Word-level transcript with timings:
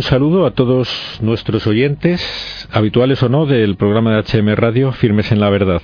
Un 0.00 0.04
saludo 0.04 0.46
a 0.46 0.52
todos 0.52 1.18
nuestros 1.20 1.66
oyentes, 1.66 2.66
habituales 2.72 3.22
o 3.22 3.28
no, 3.28 3.44
del 3.44 3.76
programa 3.76 4.16
de 4.16 4.22
HM 4.22 4.54
Radio 4.54 4.92
Firmes 4.92 5.30
en 5.30 5.40
la 5.40 5.50
Verdad. 5.50 5.82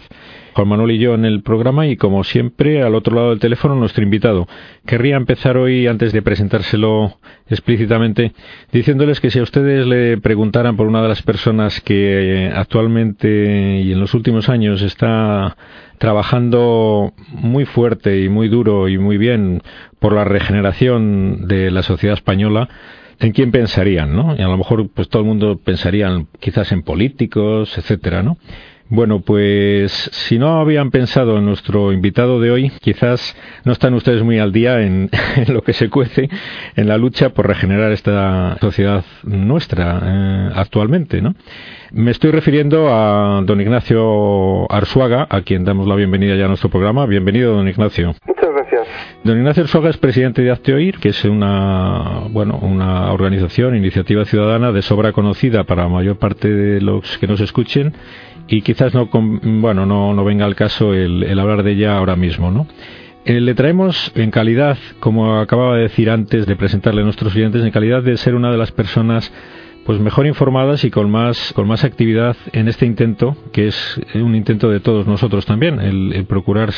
Juan 0.55 0.69
Manuel 0.69 0.93
y 0.93 0.99
yo 0.99 1.13
en 1.13 1.27
el 1.27 1.43
programa 1.43 1.87
y 1.87 1.99
como 1.99 2.25
siempre 2.25 2.83
al 2.83 2.95
otro 2.95 3.15
lado 3.15 3.29
del 3.29 3.41
teléfono 3.41 3.75
nuestro 3.75 4.03
invitado. 4.03 4.49
Querría 4.87 5.17
empezar 5.17 5.59
hoy, 5.59 5.87
antes 5.87 6.15
de 6.15 6.23
presentárselo 6.23 7.19
explícitamente, 7.47 8.33
diciéndoles 8.73 9.21
que 9.21 9.31
si 9.31 9.39
a 9.39 9.43
ustedes 9.43 9.87
le 9.87 10.17
preguntaran 10.17 10.79
por 10.79 10.87
una 10.87 11.03
de 11.03 11.09
las 11.09 11.21
personas 11.21 11.83
que 11.83 12.51
actualmente 12.55 13.83
y 13.85 13.93
en 13.93 14.01
los 14.01 14.15
últimos 14.15 14.49
años 14.49 14.81
está 14.81 15.59
trabajando 15.99 17.13
muy 17.29 17.67
fuerte 17.67 18.23
y 18.23 18.31
muy 18.31 18.49
duro 18.49 18.89
y 18.89 18.97
muy 18.97 19.19
bien 19.19 19.61
por 19.99 20.15
la 20.15 20.25
regeneración 20.25 21.47
de 21.49 21.71
la 21.71 21.83
sociedad 21.83 22.15
española, 22.15 22.71
en 23.19 23.33
quién 23.33 23.51
pensarían, 23.51 24.15
¿no? 24.15 24.35
Y 24.37 24.43
a 24.43 24.49
lo 24.49 24.57
mejor 24.57 24.89
pues 24.89 25.09
todo 25.09 25.23
el 25.23 25.29
mundo 25.29 25.59
pensaría 25.63 26.25
quizás 26.41 26.73
en 26.73 26.83
políticos, 26.83 27.77
etcétera, 27.79 28.23
¿no? 28.23 28.39
Bueno, 28.89 29.19
pues 29.19 29.91
si 30.13 30.39
no 30.39 30.61
habían 30.61 30.93
pensado 30.93 31.39
en 31.39 31.45
nuestro 31.45 31.93
invitado 31.93 32.41
de 32.41 32.53
hoy, 32.53 32.71
quizás 32.81 33.37
no 33.65 33.73
están 33.73 33.95
ustedes 33.95 34.23
muy 34.23 34.39
al 34.39 34.53
día 34.53 34.81
en, 34.87 35.11
lo 35.49 35.63
que 35.63 35.73
se 35.73 35.91
cuece 35.91 36.29
en 36.77 36.87
la 36.87 36.97
lucha 36.97 37.31
por 37.31 37.49
regenerar 37.49 37.91
esta 37.91 38.57
sociedad 38.61 39.05
nuestra 39.25 40.01
eh, 40.05 40.51
actualmente, 40.55 41.21
¿no? 41.21 41.35
Me 41.91 42.13
estoy 42.13 42.31
refiriendo 42.31 42.89
a 42.91 43.43
don 43.45 43.61
Ignacio 43.61 44.71
Arzuaga, 44.71 45.27
a 45.31 45.41
quien 45.43 45.65
damos 45.65 45.89
la 45.89 45.97
bienvenida 45.97 46.37
ya 46.37 46.45
a 46.45 46.49
nuestro 46.49 46.69
programa. 46.69 47.07
Bienvenido, 47.07 47.55
don 47.55 47.69
Ignacio. 47.69 48.15
Don 49.25 49.37
Ignacio 49.37 49.63
Arzuaga 49.65 49.91
es 49.91 49.97
presidente 49.97 50.43
de 50.43 50.75
Oír, 50.75 50.99
que 50.99 51.11
es 51.11 51.25
una, 51.25 52.23
bueno, 52.31 52.59
una 52.63 53.13
organización, 53.13 53.77
iniciativa 53.77 54.25
ciudadana 54.25 54.73
de 54.73 54.83
sobra 54.83 55.13
conocida 55.13 55.65
para 55.65 55.85
la 55.85 55.89
mayor 55.89 56.19
parte 56.19 56.49
de 56.49 56.81
los 56.81 57.19
que 57.19 57.27
nos 57.27 57.41
escuchen 57.41 57.95
y 58.49 58.63
quizás 58.63 58.95
no, 58.95 59.09
bueno, 59.13 59.87
no, 59.87 60.15
no 60.15 60.25
venga 60.25 60.45
al 60.45 60.55
caso 60.55 60.95
el, 60.95 61.23
el 61.23 61.39
hablar 61.39 61.63
de 61.63 61.73
ella 61.73 61.97
ahora 61.97 62.17
mismo, 62.17 62.51
¿no? 62.51 62.67
Eh, 63.25 63.41
le 63.41 63.55
traemos 63.55 64.13
en 64.15 64.31
calidad, 64.31 64.79
como 65.01 65.41
acababa 65.41 65.75
de 65.77 65.83
decir 65.83 66.11
antes 66.11 66.47
de 66.47 66.55
presentarle 66.55 67.01
a 67.01 67.05
nuestros 67.05 67.33
clientes, 67.33 67.65
en 67.65 67.73
calidad 67.73 68.01
de 68.05 68.17
ser 68.17 68.37
una 68.37 68.53
de 68.53 68.57
las 68.57 68.71
personas 68.71 69.33
pues 69.87 70.01
mejor 70.01 70.27
informadas 70.27 70.85
y 70.85 70.91
con 70.91 71.11
más 71.11 71.53
con 71.55 71.69
más 71.69 71.85
actividad 71.85 72.37
en 72.53 72.69
este 72.69 72.87
intento 72.87 73.37
que 73.53 73.69
es 73.69 74.01
un 74.15 74.35
intento 74.35 74.69
de 74.69 74.81
todos 74.81 75.07
nosotros 75.07 75.47
también 75.47 75.81
el, 75.81 76.25
procurar 76.27 76.73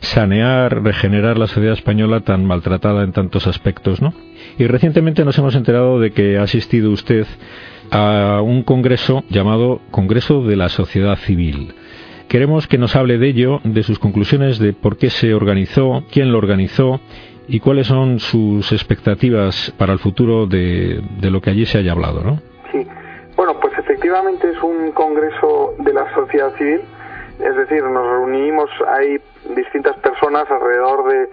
sanear 0.00 0.82
regenerar 0.82 1.38
la 1.38 1.46
sociedad 1.46 1.72
española 1.72 2.20
tan 2.20 2.44
maltratada 2.44 3.02
en 3.02 3.12
tantos 3.12 3.46
aspectos 3.46 4.02
no 4.02 4.12
y 4.58 4.66
recientemente 4.66 5.24
nos 5.24 5.38
hemos 5.38 5.54
enterado 5.54 5.98
de 5.98 6.12
que 6.12 6.38
ha 6.38 6.42
asistido 6.42 6.90
usted 6.90 7.26
a 7.90 8.40
un 8.42 8.62
congreso 8.62 9.24
llamado 9.28 9.80
Congreso 9.90 10.42
de 10.42 10.56
la 10.56 10.68
Sociedad 10.68 11.16
Civil. 11.16 11.74
Queremos 12.28 12.68
que 12.68 12.78
nos 12.78 12.94
hable 12.94 13.18
de 13.18 13.28
ello, 13.28 13.60
de 13.64 13.82
sus 13.82 13.98
conclusiones, 13.98 14.58
de 14.58 14.72
por 14.72 14.96
qué 14.96 15.10
se 15.10 15.34
organizó, 15.34 16.04
quién 16.12 16.30
lo 16.30 16.38
organizó 16.38 17.00
y 17.48 17.58
cuáles 17.58 17.88
son 17.88 18.20
sus 18.20 18.70
expectativas 18.70 19.74
para 19.76 19.92
el 19.92 19.98
futuro 19.98 20.46
de, 20.46 21.02
lo 21.22 21.40
que 21.40 21.50
allí 21.50 21.66
se 21.66 21.78
haya 21.78 21.92
hablado, 21.92 22.22
¿no? 22.22 22.40
Sí, 22.70 22.86
bueno, 23.36 23.58
pues 23.60 23.76
efectivamente 23.78 24.50
es 24.50 24.62
un 24.62 24.92
congreso 24.92 25.74
de 25.78 25.92
la 25.92 26.12
sociedad 26.14 26.54
civil, 26.56 26.82
es 27.42 27.56
decir, 27.56 27.82
nos 27.82 28.06
reunimos, 28.06 28.70
hay 28.86 29.20
distintas 29.54 29.96
personas, 29.98 30.50
alrededor 30.50 31.08
de 31.08 31.28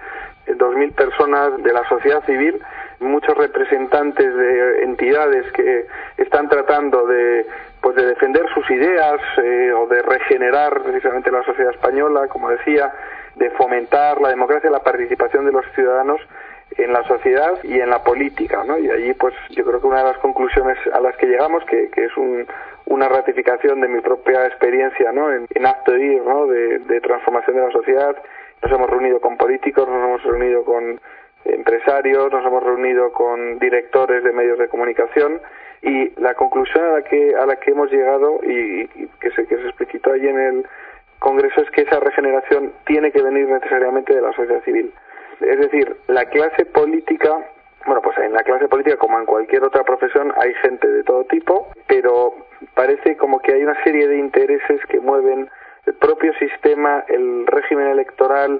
2.000 0.55 0.93
personas 0.93 1.61
de 1.61 1.73
la 1.73 1.87
sociedad 1.89 2.23
civil, 2.25 2.61
muchos 2.99 3.37
representantes 3.37 4.33
de 4.33 4.83
entidades 4.83 5.51
que 5.51 5.85
están 6.17 6.47
tratando 6.49 7.05
de 7.05 7.45
pues 7.81 7.95
de 7.95 8.07
defender 8.07 8.43
sus 8.53 8.69
ideas 8.71 9.21
eh, 9.43 9.71
o 9.71 9.87
de 9.87 10.01
regenerar 10.01 10.81
precisamente 10.81 11.31
la 11.31 11.43
sociedad 11.43 11.71
española, 11.71 12.27
como 12.27 12.49
decía, 12.49 12.91
de 13.35 13.51
fomentar 13.51 14.19
la 14.19 14.29
democracia 14.29 14.69
la 14.69 14.79
participación 14.79 15.45
de 15.45 15.51
los 15.51 15.65
ciudadanos 15.75 16.19
en 16.71 16.93
la 16.93 17.03
sociedad 17.03 17.57
y 17.63 17.79
en 17.79 17.89
la 17.89 18.03
política, 18.03 18.63
¿no? 18.65 18.77
Y 18.77 18.89
allí, 18.89 19.13
pues, 19.13 19.33
yo 19.49 19.65
creo 19.65 19.81
que 19.81 19.87
una 19.87 20.03
de 20.03 20.11
las 20.11 20.17
conclusiones 20.19 20.77
a 20.93 20.99
las 20.99 21.15
que 21.17 21.25
llegamos, 21.25 21.63
que, 21.65 21.89
que 21.89 22.05
es 22.05 22.17
un, 22.17 22.45
una 22.87 23.09
ratificación 23.09 23.81
de 23.81 23.87
mi 23.87 24.01
propia 24.01 24.45
experiencia, 24.45 25.11
¿no? 25.11 25.31
En, 25.31 25.65
acto 25.65 25.91
de 25.91 26.05
ir, 26.05 26.21
¿no? 26.23 26.47
De, 26.47 27.01
transformación 27.01 27.57
de 27.57 27.63
la 27.63 27.71
sociedad. 27.71 28.15
Nos 28.61 28.71
hemos 28.71 28.89
reunido 28.89 29.19
con 29.19 29.37
políticos, 29.37 29.87
nos 29.87 30.03
hemos 30.03 30.23
reunido 30.23 30.63
con 30.63 30.99
empresarios, 31.45 32.31
nos 32.31 32.45
hemos 32.45 32.63
reunido 32.63 33.11
con 33.11 33.59
directores 33.59 34.23
de 34.23 34.33
medios 34.33 34.57
de 34.57 34.67
comunicación 34.67 35.39
y 35.81 36.09
la 36.19 36.33
conclusión 36.33 36.83
a 36.85 36.93
la 36.93 37.01
que 37.03 37.35
a 37.35 37.45
la 37.45 37.55
que 37.57 37.71
hemos 37.71 37.91
llegado 37.91 38.39
y, 38.43 38.87
que 39.19 39.31
se 39.31 39.45
que 39.45 39.57
se 39.57 39.67
explicitó 39.67 40.11
allí 40.11 40.27
en 40.27 40.39
el 40.39 40.67
Congreso 41.19 41.61
es 41.61 41.71
que 41.71 41.81
esa 41.81 41.99
regeneración 41.99 42.73
tiene 42.85 43.11
que 43.11 43.21
venir 43.21 43.47
necesariamente 43.47 44.15
de 44.15 44.21
la 44.21 44.33
sociedad 44.33 44.63
civil. 44.63 44.91
Es 45.41 45.59
decir, 45.59 45.97
la 46.07 46.25
clase 46.25 46.65
política 46.65 47.45
bueno, 47.87 48.01
pues 48.01 48.17
en 48.17 48.33
la 48.33 48.43
clase 48.43 48.67
política, 48.67 48.97
como 48.97 49.17
en 49.17 49.25
cualquier 49.25 49.63
otra 49.63 49.85
profesión, 49.85 50.33
hay 50.37 50.53
gente 50.55 50.85
de 50.85 51.03
todo 51.05 51.23
tipo, 51.23 51.69
pero 51.87 52.33
parece 52.73 53.15
como 53.15 53.39
que 53.39 53.53
hay 53.53 53.63
una 53.63 53.81
serie 53.81 54.09
de 54.09 54.17
intereses 54.17 54.85
que 54.89 54.99
mueven 54.99 55.49
el 55.85 55.93
propio 55.93 56.33
sistema, 56.33 57.05
el 57.07 57.47
régimen 57.47 57.87
electoral, 57.87 58.59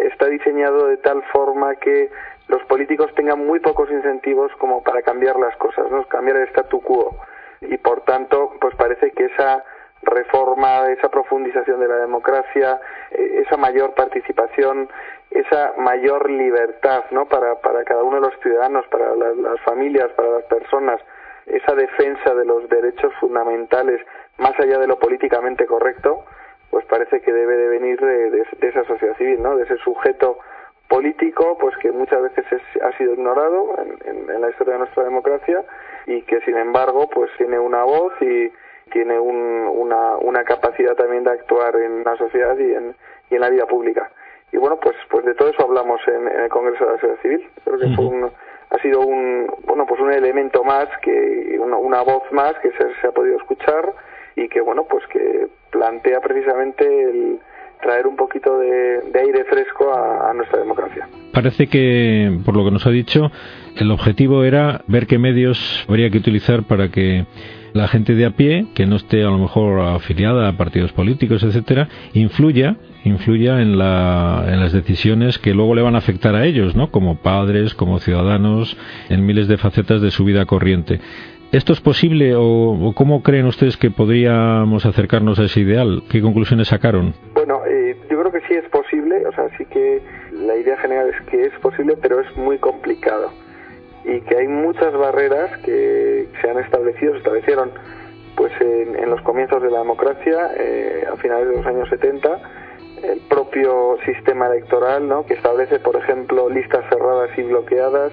está 0.00 0.26
diseñado 0.26 0.86
de 0.88 0.98
tal 0.98 1.22
forma 1.32 1.76
que 1.76 2.10
los 2.48 2.62
políticos 2.64 3.10
tengan 3.14 3.38
muy 3.46 3.58
pocos 3.60 3.90
incentivos 3.90 4.52
como 4.58 4.82
para 4.82 5.00
cambiar 5.00 5.36
las 5.36 5.56
cosas, 5.56 5.90
¿no? 5.90 6.04
cambiar 6.08 6.36
el 6.36 6.48
statu 6.48 6.82
quo. 6.82 7.16
Y 7.62 7.78
por 7.78 8.02
tanto, 8.02 8.52
pues 8.60 8.74
parece 8.74 9.12
que 9.12 9.26
esa 9.26 9.64
reforma, 10.02 10.90
esa 10.90 11.08
profundización 11.08 11.80
de 11.80 11.88
la 11.88 11.96
democracia, 11.96 12.80
eh, 13.12 13.44
esa 13.46 13.56
mayor 13.56 13.94
participación, 13.94 14.90
esa 15.34 15.74
mayor 15.78 16.30
libertad 16.30 17.04
¿no? 17.10 17.26
para, 17.26 17.56
para 17.60 17.84
cada 17.84 18.02
uno 18.02 18.20
de 18.20 18.28
los 18.28 18.40
ciudadanos, 18.40 18.86
para 18.88 19.14
las 19.14 19.60
familias, 19.62 20.10
para 20.12 20.30
las 20.30 20.44
personas, 20.44 21.00
esa 21.46 21.74
defensa 21.74 22.34
de 22.34 22.44
los 22.44 22.68
derechos 22.68 23.12
fundamentales 23.20 24.00
más 24.38 24.58
allá 24.58 24.78
de 24.78 24.86
lo 24.86 24.98
políticamente 24.98 25.66
correcto, 25.66 26.24
pues 26.70 26.84
parece 26.86 27.20
que 27.20 27.32
debe 27.32 27.56
de 27.56 27.68
venir 27.68 28.00
de, 28.00 28.46
esa 28.62 28.84
sociedad 28.84 29.16
civil, 29.16 29.42
¿no? 29.42 29.56
De 29.56 29.64
ese 29.64 29.76
sujeto 29.78 30.38
político, 30.88 31.56
pues 31.58 31.76
que 31.78 31.92
muchas 31.92 32.22
veces 32.22 32.46
ha 32.82 32.96
sido 32.96 33.14
ignorado 33.14 33.74
en, 34.04 34.40
la 34.40 34.50
historia 34.50 34.74
de 34.74 34.78
nuestra 34.80 35.04
democracia 35.04 35.62
y 36.06 36.22
que 36.22 36.40
sin 36.40 36.56
embargo, 36.56 37.08
pues 37.08 37.30
tiene 37.36 37.58
una 37.58 37.84
voz 37.84 38.12
y 38.20 38.50
tiene 38.90 39.18
una, 39.18 40.16
una 40.16 40.44
capacidad 40.44 40.94
también 40.94 41.24
de 41.24 41.30
actuar 41.30 41.76
en 41.76 42.04
la 42.04 42.16
sociedad 42.16 42.56
y 42.58 42.74
en, 42.74 42.94
y 43.30 43.34
en 43.34 43.40
la 43.40 43.50
vida 43.50 43.66
pública. 43.66 44.10
Y 44.52 44.58
bueno, 44.58 44.78
pues, 44.80 44.96
pues 45.10 45.24
de 45.24 45.34
todo 45.34 45.48
eso 45.48 45.64
hablamos 45.64 46.00
en, 46.06 46.28
el 46.42 46.48
Congreso 46.48 46.84
de 46.84 46.92
la 46.92 46.96
Sociedad 46.98 47.22
Civil. 47.22 47.48
Creo 47.64 47.78
que 47.78 47.96
fue 47.96 48.04
un, 48.06 48.30
ha 48.70 48.78
sido 48.82 49.00
un, 49.00 49.46
bueno, 49.66 49.86
pues 49.86 50.00
un 50.00 50.12
elemento 50.12 50.62
más, 50.64 50.88
que 51.02 51.58
una, 51.58 51.76
una 51.76 52.02
voz 52.02 52.22
más 52.32 52.54
que 52.62 52.70
se, 52.72 53.00
se 53.00 53.06
ha 53.06 53.12
podido 53.12 53.36
escuchar 53.36 53.92
y 54.36 54.48
que 54.48 54.60
bueno 54.62 54.84
pues 54.88 55.06
que 55.08 55.48
plantea 55.70 56.20
precisamente 56.20 56.84
el 56.84 57.38
traer 57.82 58.06
un 58.06 58.16
poquito 58.16 58.58
de, 58.58 59.00
aire 59.14 59.44
fresco 59.44 59.92
a, 59.92 60.32
nuestra 60.32 60.60
democracia. 60.60 61.08
Parece 61.32 61.66
que, 61.66 62.38
por 62.44 62.56
lo 62.56 62.64
que 62.64 62.70
nos 62.70 62.86
ha 62.86 62.90
dicho, 62.90 63.30
el 63.76 63.90
objetivo 63.90 64.44
era 64.44 64.82
ver 64.86 65.06
qué 65.06 65.18
medios 65.18 65.84
habría 65.88 66.08
que 66.08 66.18
utilizar 66.18 66.62
para 66.62 66.90
que 66.90 67.26
la 67.72 67.88
gente 67.88 68.14
de 68.14 68.26
a 68.26 68.30
pie, 68.30 68.66
que 68.74 68.86
no 68.86 68.96
esté 68.96 69.22
a 69.22 69.30
lo 69.30 69.38
mejor 69.38 69.80
afiliada 69.80 70.48
a 70.48 70.56
partidos 70.56 70.92
políticos, 70.92 71.42
etcétera, 71.42 71.88
influya, 72.12 72.76
influya 73.04 73.60
en, 73.60 73.78
la, 73.78 74.44
en 74.48 74.60
las 74.60 74.72
decisiones 74.72 75.38
que 75.38 75.54
luego 75.54 75.74
le 75.74 75.82
van 75.82 75.94
a 75.94 75.98
afectar 75.98 76.34
a 76.34 76.44
ellos, 76.44 76.76
¿no? 76.76 76.90
Como 76.90 77.16
padres, 77.16 77.74
como 77.74 77.98
ciudadanos, 77.98 78.76
en 79.08 79.24
miles 79.26 79.48
de 79.48 79.58
facetas 79.58 80.02
de 80.02 80.10
su 80.10 80.24
vida 80.24 80.44
corriente. 80.44 81.00
¿Esto 81.52 81.74
es 81.74 81.82
posible 81.82 82.34
o, 82.34 82.94
cómo 82.94 83.22
creen 83.22 83.44
ustedes 83.44 83.76
que 83.76 83.90
podríamos 83.90 84.86
acercarnos 84.86 85.38
a 85.38 85.44
ese 85.44 85.60
ideal? 85.60 86.02
¿Qué 86.10 86.22
conclusiones 86.22 86.68
sacaron? 86.68 87.12
Bueno, 87.34 87.60
eh, 87.68 87.94
yo 88.10 88.18
creo 88.18 88.32
que 88.32 88.40
sí 88.48 88.54
es 88.54 88.66
posible, 88.70 89.26
o 89.26 89.32
sea, 89.32 89.48
sí 89.58 89.66
que 89.66 90.00
la 90.32 90.56
idea 90.56 90.78
general 90.78 91.10
es 91.10 91.26
que 91.26 91.42
es 91.42 91.52
posible, 91.60 91.96
pero 92.00 92.20
es 92.20 92.36
muy 92.38 92.56
complicado 92.56 93.30
y 94.04 94.20
que 94.22 94.36
hay 94.36 94.48
muchas 94.48 94.92
barreras 94.92 95.56
que 95.58 96.28
se 96.40 96.50
han 96.50 96.58
establecido, 96.58 97.12
se 97.12 97.18
establecieron 97.18 97.70
pues 98.36 98.52
en, 98.60 99.10
los 99.10 99.20
comienzos 99.22 99.62
de 99.62 99.70
la 99.70 99.78
democracia, 99.80 100.52
eh, 100.56 101.06
a 101.10 101.16
finales 101.16 101.48
de 101.48 101.56
los 101.56 101.66
años 101.66 101.88
70, 101.88 102.40
el 103.02 103.20
propio 103.28 103.96
sistema 104.04 104.46
electoral, 104.46 105.06
¿no? 105.08 105.26
que 105.26 105.34
establece, 105.34 105.78
por 105.80 105.96
ejemplo, 105.96 106.48
listas 106.48 106.84
cerradas 106.88 107.30
y 107.36 107.42
bloqueadas, 107.42 108.12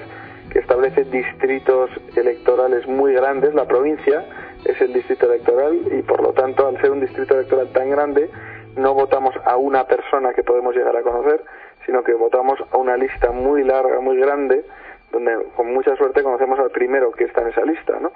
que 0.51 0.59
establece 0.59 1.05
distritos 1.05 1.89
electorales 2.15 2.87
muy 2.87 3.13
grandes. 3.13 3.53
La 3.53 3.65
provincia 3.65 4.25
es 4.65 4.81
el 4.81 4.93
distrito 4.93 5.27
electoral 5.27 5.79
y 5.91 6.01
por 6.01 6.21
lo 6.21 6.33
tanto, 6.33 6.67
al 6.67 6.81
ser 6.81 6.91
un 6.91 7.01
distrito 7.01 7.35
electoral 7.35 7.69
tan 7.71 7.89
grande, 7.89 8.29
no 8.75 8.93
votamos 8.93 9.33
a 9.45 9.57
una 9.57 9.85
persona 9.85 10.33
que 10.33 10.43
podemos 10.43 10.75
llegar 10.75 10.95
a 10.95 11.01
conocer, 11.01 11.43
sino 11.85 12.03
que 12.03 12.13
votamos 12.13 12.59
a 12.71 12.77
una 12.77 12.97
lista 12.97 13.31
muy 13.31 13.63
larga, 13.63 13.99
muy 13.99 14.17
grande 14.17 14.65
donde 15.11 15.37
con 15.55 15.73
mucha 15.73 15.95
suerte 15.95 16.23
conocemos 16.23 16.59
al 16.59 16.71
primero 16.71 17.11
que 17.11 17.25
está 17.25 17.41
en 17.41 17.49
esa 17.49 17.63
lista, 17.63 17.99
¿no? 17.99 18.11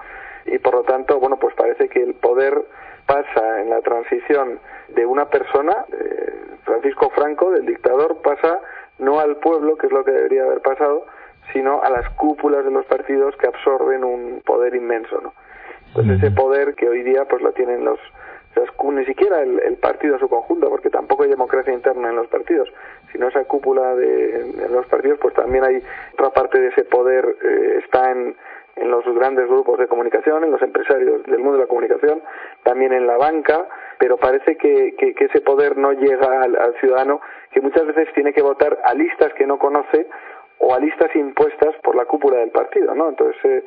Y 0.45 0.57
por 0.59 0.75
lo 0.75 0.83
tanto, 0.83 1.19
bueno, 1.19 1.37
pues 1.37 1.55
parece 1.55 1.87
que 1.89 2.01
el 2.01 2.13
poder 2.15 2.53
pasa 3.05 3.61
en 3.61 3.69
la 3.69 3.81
transición 3.81 4.59
de 4.89 5.05
una 5.05 5.25
persona, 5.25 5.85
Francisco 6.63 7.09
Franco, 7.11 7.51
del 7.51 7.65
dictador, 7.65 8.21
pasa 8.21 8.59
no 8.99 9.19
al 9.19 9.37
pueblo, 9.37 9.77
que 9.77 9.87
es 9.87 9.93
lo 9.93 10.03
que 10.03 10.11
debería 10.11 10.43
haber 10.43 10.61
pasado, 10.61 11.05
sino 11.51 11.81
a 11.81 11.89
las 11.89 12.09
cúpulas 12.11 12.63
de 12.63 12.71
los 12.71 12.85
partidos 12.85 13.35
que 13.37 13.47
absorben 13.47 14.03
un 14.03 14.41
poder 14.45 14.75
inmenso, 14.75 15.19
¿no? 15.21 15.33
Entonces 15.87 16.23
ese 16.23 16.31
poder 16.31 16.73
que 16.73 16.89
hoy 16.89 17.03
día 17.03 17.25
pues 17.25 17.41
lo 17.41 17.51
tienen 17.51 17.85
los, 17.85 17.99
ni 18.93 19.05
siquiera 19.05 19.41
el, 19.41 19.77
partido 19.77 20.13
en 20.13 20.19
su 20.19 20.29
conjunto, 20.29 20.69
porque 20.69 20.89
tampoco 20.89 21.23
hay 21.23 21.29
democracia 21.29 21.73
interna 21.73 22.09
en 22.09 22.15
los 22.15 22.27
partidos, 22.27 22.71
sino 23.11 23.27
esa 23.27 23.43
cúpula 23.45 23.95
de 23.95 24.67
los 24.69 24.85
partidos, 24.87 25.19
pues 25.19 25.33
también 25.33 25.63
hay 25.63 25.81
otra 26.13 26.29
parte 26.29 26.59
de 26.59 26.67
ese 26.69 26.85
poder 26.85 27.35
eh, 27.43 27.79
está 27.83 28.11
en, 28.11 28.35
en 28.75 28.91
los 28.91 29.03
grandes 29.15 29.47
grupos 29.47 29.77
de 29.79 29.87
comunicación, 29.87 30.43
en 30.43 30.51
los 30.51 30.61
empresarios 30.61 31.23
del 31.23 31.39
mundo 31.39 31.53
de 31.53 31.63
la 31.63 31.67
comunicación, 31.67 32.21
también 32.63 32.93
en 32.93 33.07
la 33.07 33.17
banca, 33.17 33.67
pero 33.99 34.17
parece 34.17 34.57
que, 34.57 34.95
que, 34.95 35.15
ese 35.17 35.41
poder 35.41 35.77
no 35.77 35.93
llega 35.93 36.41
al, 36.41 36.75
ciudadano, 36.79 37.21
que 37.51 37.61
muchas 37.61 37.85
veces 37.85 38.13
tiene 38.13 38.33
que 38.33 38.41
votar 38.41 38.79
a 38.83 38.93
listas 38.93 39.33
que 39.33 39.45
no 39.45 39.57
conoce 39.57 40.07
o 40.59 40.73
a 40.73 40.79
listas 40.79 41.13
impuestas 41.15 41.75
por 41.83 41.95
la 41.95 42.05
cúpula 42.05 42.37
del 42.37 42.51
partido, 42.51 42.95
¿no? 42.95 43.09
Entonces, 43.09 43.43
eh, 43.43 43.63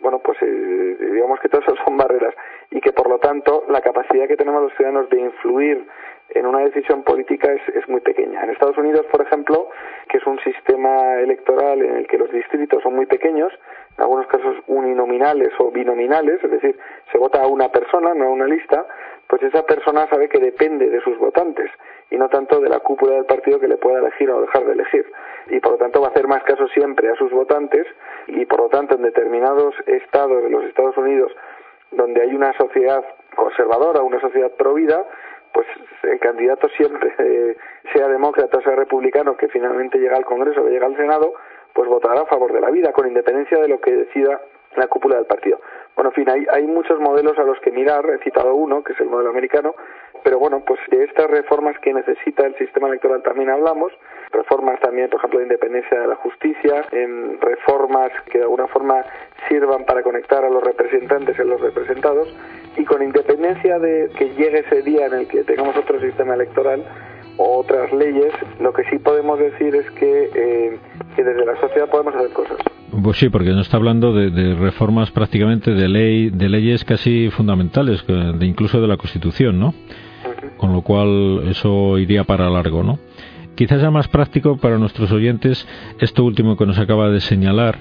bueno, 0.00 0.20
pues 0.20 0.38
eh, 0.42 0.96
digamos 1.12 1.40
que 1.40 1.48
todas 1.48 1.66
esas 1.66 1.84
son 1.84 1.96
barreras 1.96 2.34
y 2.70 2.80
que 2.80 2.92
por 2.92 3.08
lo 3.08 3.18
tanto 3.18 3.64
la 3.68 3.80
capacidad 3.80 4.28
que 4.28 4.36
tenemos 4.36 4.62
los 4.62 4.72
ciudadanos 4.74 5.08
de 5.08 5.20
influir 5.20 5.86
en 6.30 6.46
una 6.46 6.60
decisión 6.60 7.02
política 7.04 7.50
es, 7.52 7.62
es, 7.74 7.88
muy 7.88 8.00
pequeña. 8.00 8.44
En 8.44 8.50
Estados 8.50 8.76
Unidos, 8.76 9.06
por 9.10 9.22
ejemplo, 9.22 9.70
que 10.08 10.18
es 10.18 10.26
un 10.26 10.38
sistema 10.40 11.14
electoral 11.14 11.80
en 11.80 11.96
el 11.96 12.06
que 12.06 12.18
los 12.18 12.30
distritos 12.30 12.82
son 12.82 12.96
muy 12.96 13.06
pequeños, 13.06 13.50
en 13.96 14.02
algunos 14.02 14.26
casos 14.26 14.56
uninominales 14.66 15.48
o 15.58 15.70
binominales, 15.70 16.42
es 16.44 16.50
decir, 16.50 16.78
se 17.10 17.18
vota 17.18 17.42
a 17.42 17.46
una 17.46 17.70
persona, 17.70 18.12
no 18.14 18.26
a 18.26 18.30
una 18.30 18.46
lista, 18.46 18.86
pues 19.26 19.42
esa 19.42 19.64
persona 19.64 20.06
sabe 20.08 20.28
que 20.28 20.38
depende 20.38 20.88
de 20.88 21.00
sus 21.00 21.18
votantes 21.18 21.70
y 22.10 22.16
no 22.16 22.28
tanto 22.28 22.60
de 22.60 22.68
la 22.68 22.80
cúpula 22.80 23.14
del 23.14 23.26
partido 23.26 23.60
que 23.60 23.68
le 23.68 23.76
pueda 23.76 23.98
elegir 23.98 24.30
o 24.30 24.40
dejar 24.40 24.64
de 24.64 24.72
elegir. 24.72 25.10
Y 25.48 25.60
por 25.60 25.72
lo 25.72 25.78
tanto 25.78 26.00
va 26.00 26.08
a 26.08 26.10
hacer 26.10 26.26
más 26.26 26.42
caso 26.44 26.66
siempre 26.68 27.10
a 27.10 27.14
sus 27.16 27.30
votantes 27.30 27.86
y 28.26 28.46
por 28.46 28.60
lo 28.60 28.68
tanto 28.68 28.94
en 28.94 29.02
determinados 29.02 29.74
estados 29.86 30.42
de 30.42 30.50
los 30.50 30.64
Estados 30.64 30.96
Unidos 30.96 31.32
donde 31.90 32.22
hay 32.22 32.34
una 32.34 32.52
sociedad 32.56 33.04
conservadora, 33.34 34.02
una 34.02 34.20
sociedad 34.20 34.50
provida, 34.52 35.04
pues 35.52 35.66
el 36.02 36.18
candidato 36.18 36.68
siempre, 36.70 37.14
eh, 37.18 37.56
sea 37.92 38.08
demócrata 38.08 38.58
o 38.58 38.62
sea 38.62 38.76
republicano, 38.76 39.36
que 39.36 39.48
finalmente 39.48 39.98
llega 39.98 40.16
al 40.16 40.24
Congreso 40.24 40.62
o 40.62 40.68
llega 40.68 40.86
al 40.86 40.96
Senado, 40.96 41.34
pues 41.72 41.88
votará 41.88 42.22
a 42.22 42.26
favor 42.26 42.52
de 42.52 42.60
la 42.60 42.70
vida, 42.70 42.92
con 42.92 43.06
independencia 43.06 43.58
de 43.58 43.68
lo 43.68 43.80
que 43.80 43.94
decida 43.94 44.40
la 44.76 44.86
cúpula 44.86 45.16
del 45.16 45.26
partido. 45.26 45.60
Bueno, 45.94 46.10
en 46.10 46.14
fin, 46.14 46.30
hay, 46.30 46.46
hay 46.50 46.66
muchos 46.66 47.00
modelos 47.00 47.38
a 47.38 47.42
los 47.42 47.58
que 47.60 47.70
mirar, 47.70 48.04
he 48.10 48.18
citado 48.22 48.54
uno, 48.54 48.82
que 48.84 48.92
es 48.92 49.00
el 49.00 49.08
modelo 49.08 49.30
americano, 49.30 49.74
pero 50.22 50.38
bueno, 50.38 50.62
pues 50.66 50.80
de 50.90 51.04
estas 51.04 51.30
reformas 51.30 51.78
que 51.80 51.92
necesita 51.92 52.46
el 52.46 52.56
sistema 52.56 52.88
electoral 52.88 53.22
también 53.22 53.50
hablamos, 53.50 53.92
reformas 54.32 54.80
también, 54.80 55.08
por 55.08 55.18
ejemplo, 55.20 55.38
de 55.38 55.46
independencia 55.46 56.00
de 56.00 56.06
la 56.06 56.16
justicia, 56.16 56.84
en 56.92 57.40
reformas 57.40 58.10
que 58.30 58.38
de 58.38 58.44
alguna 58.44 58.66
forma 58.68 59.04
sirvan 59.48 59.84
para 59.84 60.02
conectar 60.02 60.44
a 60.44 60.50
los 60.50 60.62
representantes 60.62 61.38
a 61.38 61.44
los 61.44 61.60
representados, 61.60 62.28
y 62.76 62.84
con 62.84 63.02
independencia 63.02 63.78
de 63.78 64.10
que 64.16 64.30
llegue 64.34 64.60
ese 64.60 64.82
día 64.82 65.06
en 65.06 65.14
el 65.14 65.28
que 65.28 65.44
tengamos 65.44 65.76
otro 65.76 66.00
sistema 66.00 66.34
electoral, 66.34 66.84
o 67.38 67.58
otras 67.58 67.92
leyes, 67.92 68.32
lo 68.60 68.72
que 68.72 68.82
sí 68.90 68.98
podemos 68.98 69.38
decir 69.38 69.74
es 69.74 69.88
que, 69.92 70.30
eh, 70.34 70.78
desde 71.16 71.46
la 71.46 71.58
sociedad 71.60 71.88
podemos 71.88 72.14
hacer 72.14 72.30
cosas. 72.30 72.58
Pues 73.02 73.16
sí, 73.16 73.28
porque 73.28 73.50
no 73.50 73.60
está 73.60 73.76
hablando 73.76 74.12
de, 74.12 74.54
reformas 74.54 75.10
prácticamente 75.10 75.72
de 75.72 75.88
ley, 75.88 76.30
de 76.30 76.48
leyes 76.48 76.84
casi 76.84 77.30
fundamentales, 77.30 78.04
de 78.06 78.46
incluso 78.46 78.80
de 78.80 78.88
la 78.88 78.96
Constitución, 78.96 79.58
¿no? 79.58 79.72
Con 80.56 80.72
lo 80.72 80.82
cual 80.82 81.42
eso 81.48 81.98
iría 81.98 82.24
para 82.24 82.50
largo, 82.50 82.82
¿no? 82.82 82.98
Quizás 83.54 83.80
sea 83.80 83.90
más 83.90 84.08
práctico 84.08 84.56
para 84.56 84.78
nuestros 84.78 85.10
oyentes 85.10 85.66
esto 85.98 86.24
último 86.24 86.56
que 86.56 86.66
nos 86.66 86.78
acaba 86.78 87.10
de 87.10 87.20
señalar, 87.20 87.78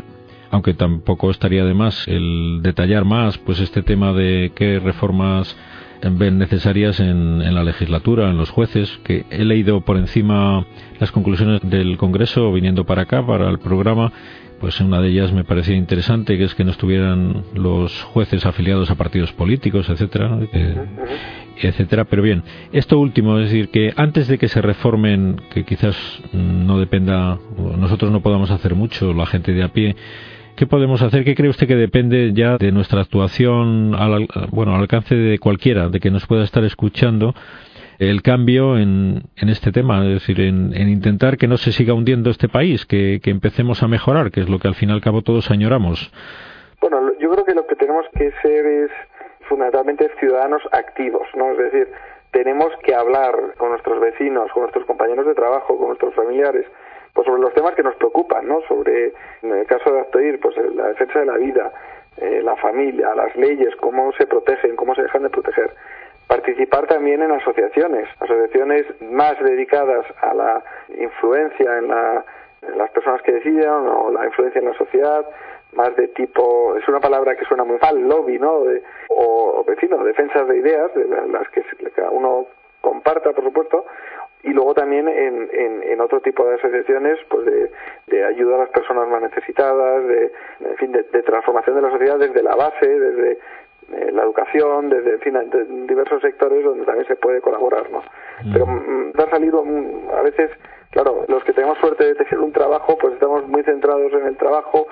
aunque 0.49 0.73
tampoco 0.73 1.29
estaría 1.29 1.65
de 1.65 1.73
más 1.73 2.07
el 2.07 2.61
detallar 2.63 3.05
más, 3.05 3.37
pues 3.37 3.59
este 3.59 3.83
tema 3.83 4.13
de 4.13 4.51
qué 4.55 4.79
reformas 4.79 5.55
ven 6.01 6.37
necesarias 6.37 6.99
en, 6.99 7.41
en, 7.41 7.55
la 7.55 7.63
legislatura, 7.63 8.29
en 8.29 8.37
los 8.37 8.49
jueces, 8.49 8.99
que 9.03 9.25
he 9.29 9.43
leído 9.43 9.81
por 9.81 9.97
encima 9.97 10.65
las 10.99 11.11
conclusiones 11.11 11.61
del 11.63 11.97
Congreso 11.97 12.51
viniendo 12.51 12.85
para 12.85 13.03
acá, 13.03 13.25
para 13.25 13.49
el 13.49 13.59
programa, 13.59 14.11
pues 14.59 14.79
una 14.79 14.99
de 15.01 15.09
ellas 15.09 15.31
me 15.31 15.43
parecía 15.43 15.75
interesante, 15.75 16.37
que 16.37 16.45
es 16.45 16.55
que 16.55 16.63
no 16.63 16.71
estuvieran 16.71 17.43
los 17.53 18.01
jueces 18.03 18.45
afiliados 18.45 18.89
a 18.89 18.95
partidos 18.95 19.31
políticos, 19.31 19.89
etcétera, 19.89 20.39
etcétera. 21.61 22.05
Pero 22.05 22.23
bien, 22.23 22.43
esto 22.71 22.99
último, 22.99 23.37
es 23.39 23.45
decir, 23.45 23.69
que 23.69 23.93
antes 23.95 24.27
de 24.27 24.37
que 24.37 24.47
se 24.47 24.61
reformen, 24.61 25.41
que 25.53 25.63
quizás 25.63 25.95
no 26.33 26.79
dependa, 26.79 27.37
nosotros 27.77 28.11
no 28.11 28.21
podamos 28.21 28.49
hacer 28.51 28.75
mucho, 28.75 29.13
la 29.13 29.25
gente 29.25 29.53
de 29.53 29.63
a 29.63 29.69
pie, 29.69 29.95
¿Qué 30.57 30.65
podemos 30.65 31.03
hacer? 31.03 31.23
¿Qué 31.23 31.35
cree 31.35 31.51
usted 31.51 31.67
que 31.67 31.75
depende 31.75 32.33
ya 32.33 32.57
de 32.57 32.71
nuestra 32.71 33.01
actuación 33.01 33.93
al, 33.93 34.27
bueno, 34.49 34.73
al 34.73 34.81
alcance 34.81 35.13
de 35.13 35.37
cualquiera, 35.37 35.87
de 35.87 35.99
que 35.99 36.09
nos 36.09 36.25
pueda 36.25 36.43
estar 36.43 36.63
escuchando? 36.63 37.35
el 37.99 38.21
cambio 38.21 38.77
en, 38.77 39.23
en 39.37 39.49
este 39.49 39.71
tema, 39.71 40.03
es 40.05 40.13
decir, 40.21 40.39
en, 40.39 40.71
intentar 40.75 41.35
que 41.35 41.47
no 41.47 41.57
se 41.57 41.71
siga 41.71 41.95
hundiendo 41.95 42.29
este 42.29 42.47
país, 42.47 42.85
que, 42.85 43.19
empecemos 43.25 43.81
a 43.81 43.87
mejorar, 43.87 44.29
que 44.29 44.41
es 44.41 44.49
lo 44.49 44.59
que 44.59 44.67
al 44.67 44.75
fin 44.75 44.89
y 44.89 44.93
al 44.93 45.01
cabo 45.01 45.23
todos 45.23 45.49
añoramos. 45.49 46.11
Bueno, 46.79 47.11
yo 47.19 47.31
creo 47.31 47.43
que 47.43 47.55
lo 47.55 47.65
que 47.65 47.75
tenemos 47.75 48.05
que 48.15 48.31
ser 48.43 48.65
es 48.67 48.91
fundamentalmente 49.49 50.11
ciudadanos 50.19 50.61
activos, 50.71 51.27
¿no? 51.35 51.53
Es 51.53 51.57
decir, 51.57 51.87
tenemos 52.29 52.71
que 52.83 52.93
hablar 52.93 53.33
con 53.57 53.69
nuestros 53.69 53.99
vecinos, 53.99 54.51
con 54.51 54.61
nuestros 54.61 54.85
compañeros 54.85 55.25
de 55.25 55.33
trabajo, 55.33 55.75
con 55.75 55.87
nuestros 55.87 56.13
familiares, 56.13 56.67
pues 57.17 57.25
sobre 57.25 57.41
los 57.41 57.53
temas 57.55 57.73
que 57.73 57.81
nos 57.81 57.95
preocupan, 57.95 58.47
¿no? 58.47 58.61
Sobre, 58.67 59.11
en 59.41 59.51
el 59.51 59.65
caso 59.65 59.91
de 59.91 60.01
Actoir, 60.01 60.39
pues 60.39 60.55
la 60.75 60.89
defensa 60.89 61.17
de 61.17 61.25
la 61.25 61.37
vida, 61.37 61.71
eh, 62.17 62.41
la 62.43 62.55
familia, 62.57 63.15
las 63.15 63.35
leyes, 63.35 63.75
cómo 63.77 64.11
se 64.13 64.27
protegen, 64.27 64.75
cómo 64.75 64.93
se 64.93 65.01
dejan 65.01 65.23
de 65.23 65.31
proteger 65.31 65.71
participar 66.27 66.85
también 66.85 67.23
en 67.23 67.31
asociaciones, 67.31 68.07
asociaciones 68.19 68.85
más 69.01 69.39
dedicadas 69.39 70.05
a 70.21 70.33
la 70.35 70.63
influencia 70.95 71.77
en, 71.79 71.87
las 71.87 72.91
personas 72.91 73.21
que 73.23 73.31
deciden 73.31 73.69
o 73.69 74.11
la 74.11 74.25
influencia 74.25 74.59
en 74.59 74.67
la 74.67 74.77
sociedad, 74.77 75.25
más 75.73 75.95
de 75.95 76.09
tipo, 76.09 76.75
es 76.75 76.87
una 76.87 76.99
palabra 76.99 77.35
que 77.35 77.45
suena 77.45 77.63
muy 77.63 77.77
mal, 77.81 77.97
lobby, 77.99 78.37
¿no? 78.37 78.63
o, 79.09 79.63
vecino, 79.65 80.03
defensas 80.03 80.47
de 80.47 80.57
ideas, 80.57 80.93
de 80.93 81.07
las 81.07 81.49
que 81.49 81.63
cada 81.95 82.11
uno 82.11 82.45
comparta, 82.81 83.31
por 83.31 83.43
supuesto, 83.43 83.85
y 84.47 84.53
luego 84.53 84.73
también 84.73 85.07
en, 85.07 85.49
en, 85.83 86.01
otro 86.01 86.21
tipo 86.21 86.45
de 86.45 86.55
asociaciones 86.55 87.19
pues 87.29 87.45
de, 87.45 87.71
de, 88.07 88.23
ayuda 88.23 88.55
a 88.55 88.59
las 88.59 88.69
personas 88.69 89.07
más 89.09 89.21
necesitadas 89.21 90.07
de 90.07 90.31
en 90.61 90.77
fin 90.77 90.91
de, 90.93 91.03
de, 91.03 91.23
transformación 91.23 91.75
de 91.75 91.81
la 91.81 91.91
sociedad 91.91 92.17
desde 92.17 92.41
la 92.41 92.55
base 92.55 92.87
desde 92.87 93.39
eh, 93.93 94.11
la 94.11 94.23
educación, 94.23 94.89
desde 94.89 95.13
en 95.13 95.19
fin, 95.19 95.87
diversos 95.87 96.21
sectores 96.21 96.63
donde 96.63 96.85
también 96.85 97.07
se 97.07 97.15
puede 97.15 97.39
colaborar, 97.39 97.89
¿no? 97.89 97.99
Mm. 98.43 98.53
Pero 98.53 98.65
mm, 98.65 99.11
ha 99.17 99.29
salido 99.29 99.63
mm, 99.63 100.09
a 100.13 100.21
veces, 100.23 100.51
claro, 100.91 101.23
los 101.29 101.41
que 101.45 101.53
tenemos 101.53 101.77
suerte 101.77 102.03
de 102.03 102.15
tener 102.15 102.39
un 102.39 102.51
trabajo, 102.51 102.97
pues 102.97 103.13
estamos 103.13 103.47
muy 103.47 103.63
centrados 103.63 104.11
en 104.11 104.27
el 104.27 104.35
trabajo, 104.35 104.87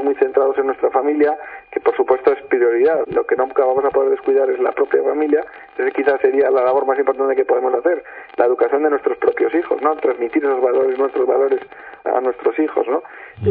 estamos 0.00 0.04
muy 0.04 0.14
centrados 0.14 0.56
en 0.58 0.66
nuestra 0.66 0.90
familia, 0.90 1.36
que 1.70 1.80
por 1.80 1.94
supuesto 1.96 2.32
es 2.32 2.42
prioridad. 2.44 3.04
Lo 3.08 3.24
que 3.24 3.36
nunca 3.36 3.64
vamos 3.64 3.84
a 3.84 3.90
poder 3.90 4.10
descuidar 4.10 4.48
es 4.50 4.58
la 4.58 4.72
propia 4.72 5.02
familia, 5.02 5.44
entonces 5.70 5.94
quizás 5.94 6.20
sería 6.20 6.50
la 6.50 6.62
labor 6.62 6.86
más 6.86 6.98
importante 6.98 7.36
que 7.36 7.44
podemos 7.44 7.74
hacer, 7.74 8.02
la 8.36 8.46
educación 8.46 8.82
de 8.82 8.90
nuestros 8.90 9.18
propios 9.18 9.54
hijos, 9.54 9.80
¿no? 9.82 9.94
Transmitir 9.96 10.44
esos 10.44 10.60
valores, 10.60 10.98
nuestros 10.98 11.26
valores 11.26 11.60
a 12.04 12.20
nuestros 12.20 12.58
hijos, 12.58 12.86
¿no? 12.88 13.02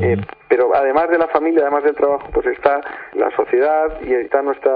Eh, 0.02 0.18
pero 0.48 0.76
además 0.76 1.10
de 1.10 1.18
la 1.18 1.28
familia, 1.28 1.62
además 1.62 1.84
del 1.84 1.96
trabajo, 1.96 2.28
pues 2.34 2.46
está 2.48 2.82
la 3.14 3.30
sociedad 3.32 4.02
y 4.02 4.14
está 4.14 4.42
nuestra 4.42 4.74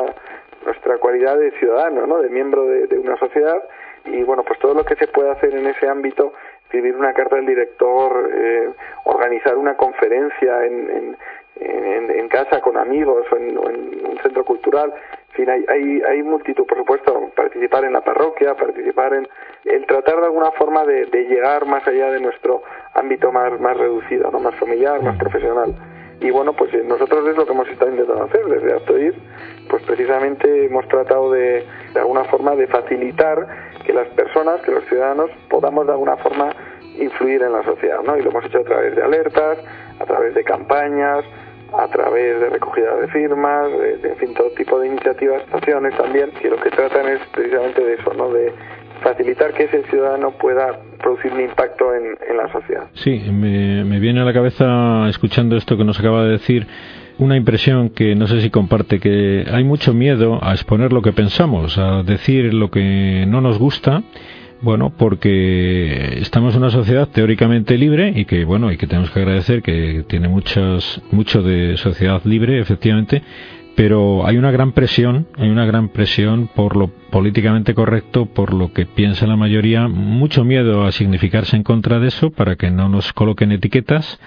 nuestra 0.65 0.97
cualidad 0.97 1.37
de 1.37 1.51
ciudadano, 1.59 2.07
¿no? 2.07 2.19
De 2.19 2.29
miembro 2.29 2.65
de, 2.65 2.97
una 2.97 3.17
sociedad 3.17 3.61
y 4.05 4.23
bueno, 4.23 4.43
pues 4.43 4.59
todo 4.59 4.73
lo 4.73 4.85
que 4.85 4.95
se 4.95 5.07
puede 5.07 5.29
hacer 5.31 5.53
en 5.53 5.67
ese 5.67 5.89
ámbito 5.89 6.33
escribir 6.73 6.95
una 6.95 7.13
carta 7.13 7.35
del 7.35 7.45
director, 7.45 8.31
eh, 8.33 8.69
organizar 9.03 9.55
una 9.57 9.77
conferencia 9.77 10.65
en, 10.65 10.89
en, 10.89 11.17
en, 11.55 12.27
casa 12.29 12.61
con 12.61 12.77
amigos 12.77 13.25
o 13.31 13.37
en, 13.37 13.57
un 13.57 14.17
centro 14.23 14.43
cultural. 14.43 14.91
En 15.29 15.35
fin, 15.35 15.49
hay, 15.49 15.65
hay, 15.67 16.01
hay 16.01 16.23
multitud, 16.23 16.65
por 16.65 16.77
supuesto, 16.77 17.31
participar 17.35 17.85
en 17.85 17.93
la 17.93 18.01
parroquia, 18.01 18.55
participar 18.55 19.13
en 19.13 19.27
el 19.65 19.85
tratar 19.85 20.19
de 20.19 20.25
alguna 20.25 20.51
forma 20.51 20.83
de, 20.85 21.05
de 21.05 21.23
llegar 21.25 21.65
más 21.65 21.87
allá 21.87 22.11
de 22.11 22.19
nuestro 22.19 22.63
ámbito 22.93 23.31
más, 23.31 23.59
más 23.59 23.77
reducido, 23.77 24.31
¿no? 24.31 24.39
más 24.39 24.55
familiar, 24.55 25.01
más 25.03 25.17
profesional. 25.17 25.75
Y 26.23 26.31
bueno, 26.31 26.53
pues 26.53 26.73
eh, 26.73 26.83
nosotros 26.85 27.27
es 27.27 27.35
lo 27.35 27.45
que 27.45 27.51
hemos 27.51 27.67
estado 27.67 27.91
intentando 27.91 28.23
hacer 28.23 28.45
desde 28.45 28.73
Actoir, 28.73 29.13
pues 29.69 29.83
precisamente 29.83 30.65
hemos 30.65 30.87
tratado 30.87 31.31
de, 31.31 31.65
de 31.93 31.99
alguna 31.99 32.23
forma 32.25 32.55
de 32.55 32.67
facilitar 32.67 33.45
que 33.85 33.91
las 33.91 34.07
personas, 34.09 34.61
que 34.61 34.71
los 34.71 34.85
ciudadanos 34.85 35.29
podamos 35.49 35.85
de 35.85 35.91
alguna 35.91 36.15
forma 36.17 36.49
influir 36.97 37.41
en 37.41 37.51
la 37.51 37.63
sociedad, 37.63 37.99
¿no? 38.05 38.17
Y 38.17 38.21
lo 38.21 38.29
hemos 38.29 38.45
hecho 38.45 38.59
a 38.59 38.63
través 38.63 38.95
de 38.95 39.03
alertas, 39.03 39.57
a 39.99 40.05
través 40.05 40.33
de 40.33 40.43
campañas, 40.43 41.25
a 41.77 41.87
través 41.87 42.39
de 42.39 42.49
recogida 42.49 42.95
de 42.97 43.07
firmas, 43.07 43.71
de, 43.71 44.09
en 44.09 44.17
fin, 44.17 44.33
todo 44.33 44.49
tipo 44.51 44.79
de 44.79 44.87
iniciativas, 44.87 45.43
acciones 45.51 45.95
también, 45.97 46.31
que 46.41 46.49
lo 46.49 46.57
que 46.57 46.69
tratan 46.69 47.07
es 47.07 47.19
precisamente 47.31 47.83
de 47.83 47.93
eso, 47.95 48.13
¿no? 48.13 48.31
De 48.31 48.53
facilitar 49.01 49.53
que 49.53 49.63
ese 49.63 49.83
ciudadano 49.83 50.31
pueda 50.31 50.79
producir 50.99 51.33
un 51.33 51.41
impacto 51.41 51.93
en, 51.93 52.17
en 52.29 52.37
la 52.37 52.51
sociedad. 52.51 52.87
Sí, 52.93 53.19
me, 53.31 53.83
me 53.83 53.99
viene 53.99 54.21
a 54.21 54.23
la 54.23 54.33
cabeza, 54.33 55.09
escuchando 55.09 55.57
esto 55.57 55.75
que 55.77 55.83
nos 55.83 55.99
acaba 55.99 56.23
de 56.23 56.31
decir, 56.31 56.67
una 57.17 57.35
impresión 57.35 57.89
que 57.89 58.15
no 58.15 58.27
sé 58.27 58.41
si 58.41 58.49
comparte, 58.49 58.99
que 58.99 59.45
hay 59.51 59.63
mucho 59.63 59.93
miedo 59.93 60.39
a 60.41 60.51
exponer 60.53 60.93
lo 60.93 61.01
que 61.01 61.11
pensamos, 61.11 61.77
a 61.77 62.03
decir 62.03 62.53
lo 62.53 62.71
que 62.71 63.25
no 63.27 63.41
nos 63.41 63.59
gusta 63.59 64.03
bueno, 64.63 64.93
porque 64.97 66.19
estamos 66.21 66.55
en 66.55 66.61
una 66.61 66.71
sociedad 66.71 67.09
teóricamente 67.09 67.77
libre 67.77 68.13
y 68.15 68.23
que, 68.23 68.45
bueno, 68.45 68.71
y 68.71 68.77
que 68.77 68.87
tenemos 68.87 69.11
que 69.11 69.19
agradecer 69.19 69.61
que 69.61 70.05
tiene 70.07 70.29
muchas, 70.29 71.01
mucho 71.11 71.43
de 71.43 71.75
sociedad 71.75 72.21
libre, 72.23 72.59
efectivamente, 72.61 73.21
pero 73.75 74.25
hay 74.25 74.37
una 74.37 74.51
gran 74.51 74.71
presión, 74.71 75.27
hay 75.35 75.49
una 75.49 75.65
gran 75.65 75.89
presión 75.89 76.47
por 76.47 76.77
lo 76.77 76.87
políticamente 76.87 77.73
correcto, 77.73 78.25
por 78.25 78.53
lo 78.53 78.71
que 78.71 78.85
piensa 78.85 79.27
la 79.27 79.35
mayoría, 79.35 79.89
mucho 79.89 80.45
miedo 80.45 80.85
a 80.85 80.93
significarse 80.93 81.57
en 81.57 81.63
contra 81.63 81.99
de 81.99 82.07
eso 82.07 82.31
para 82.31 82.55
que 82.55 82.71
no 82.71 82.87
nos 82.87 83.11
coloquen 83.11 83.51
etiquetas 83.51 84.17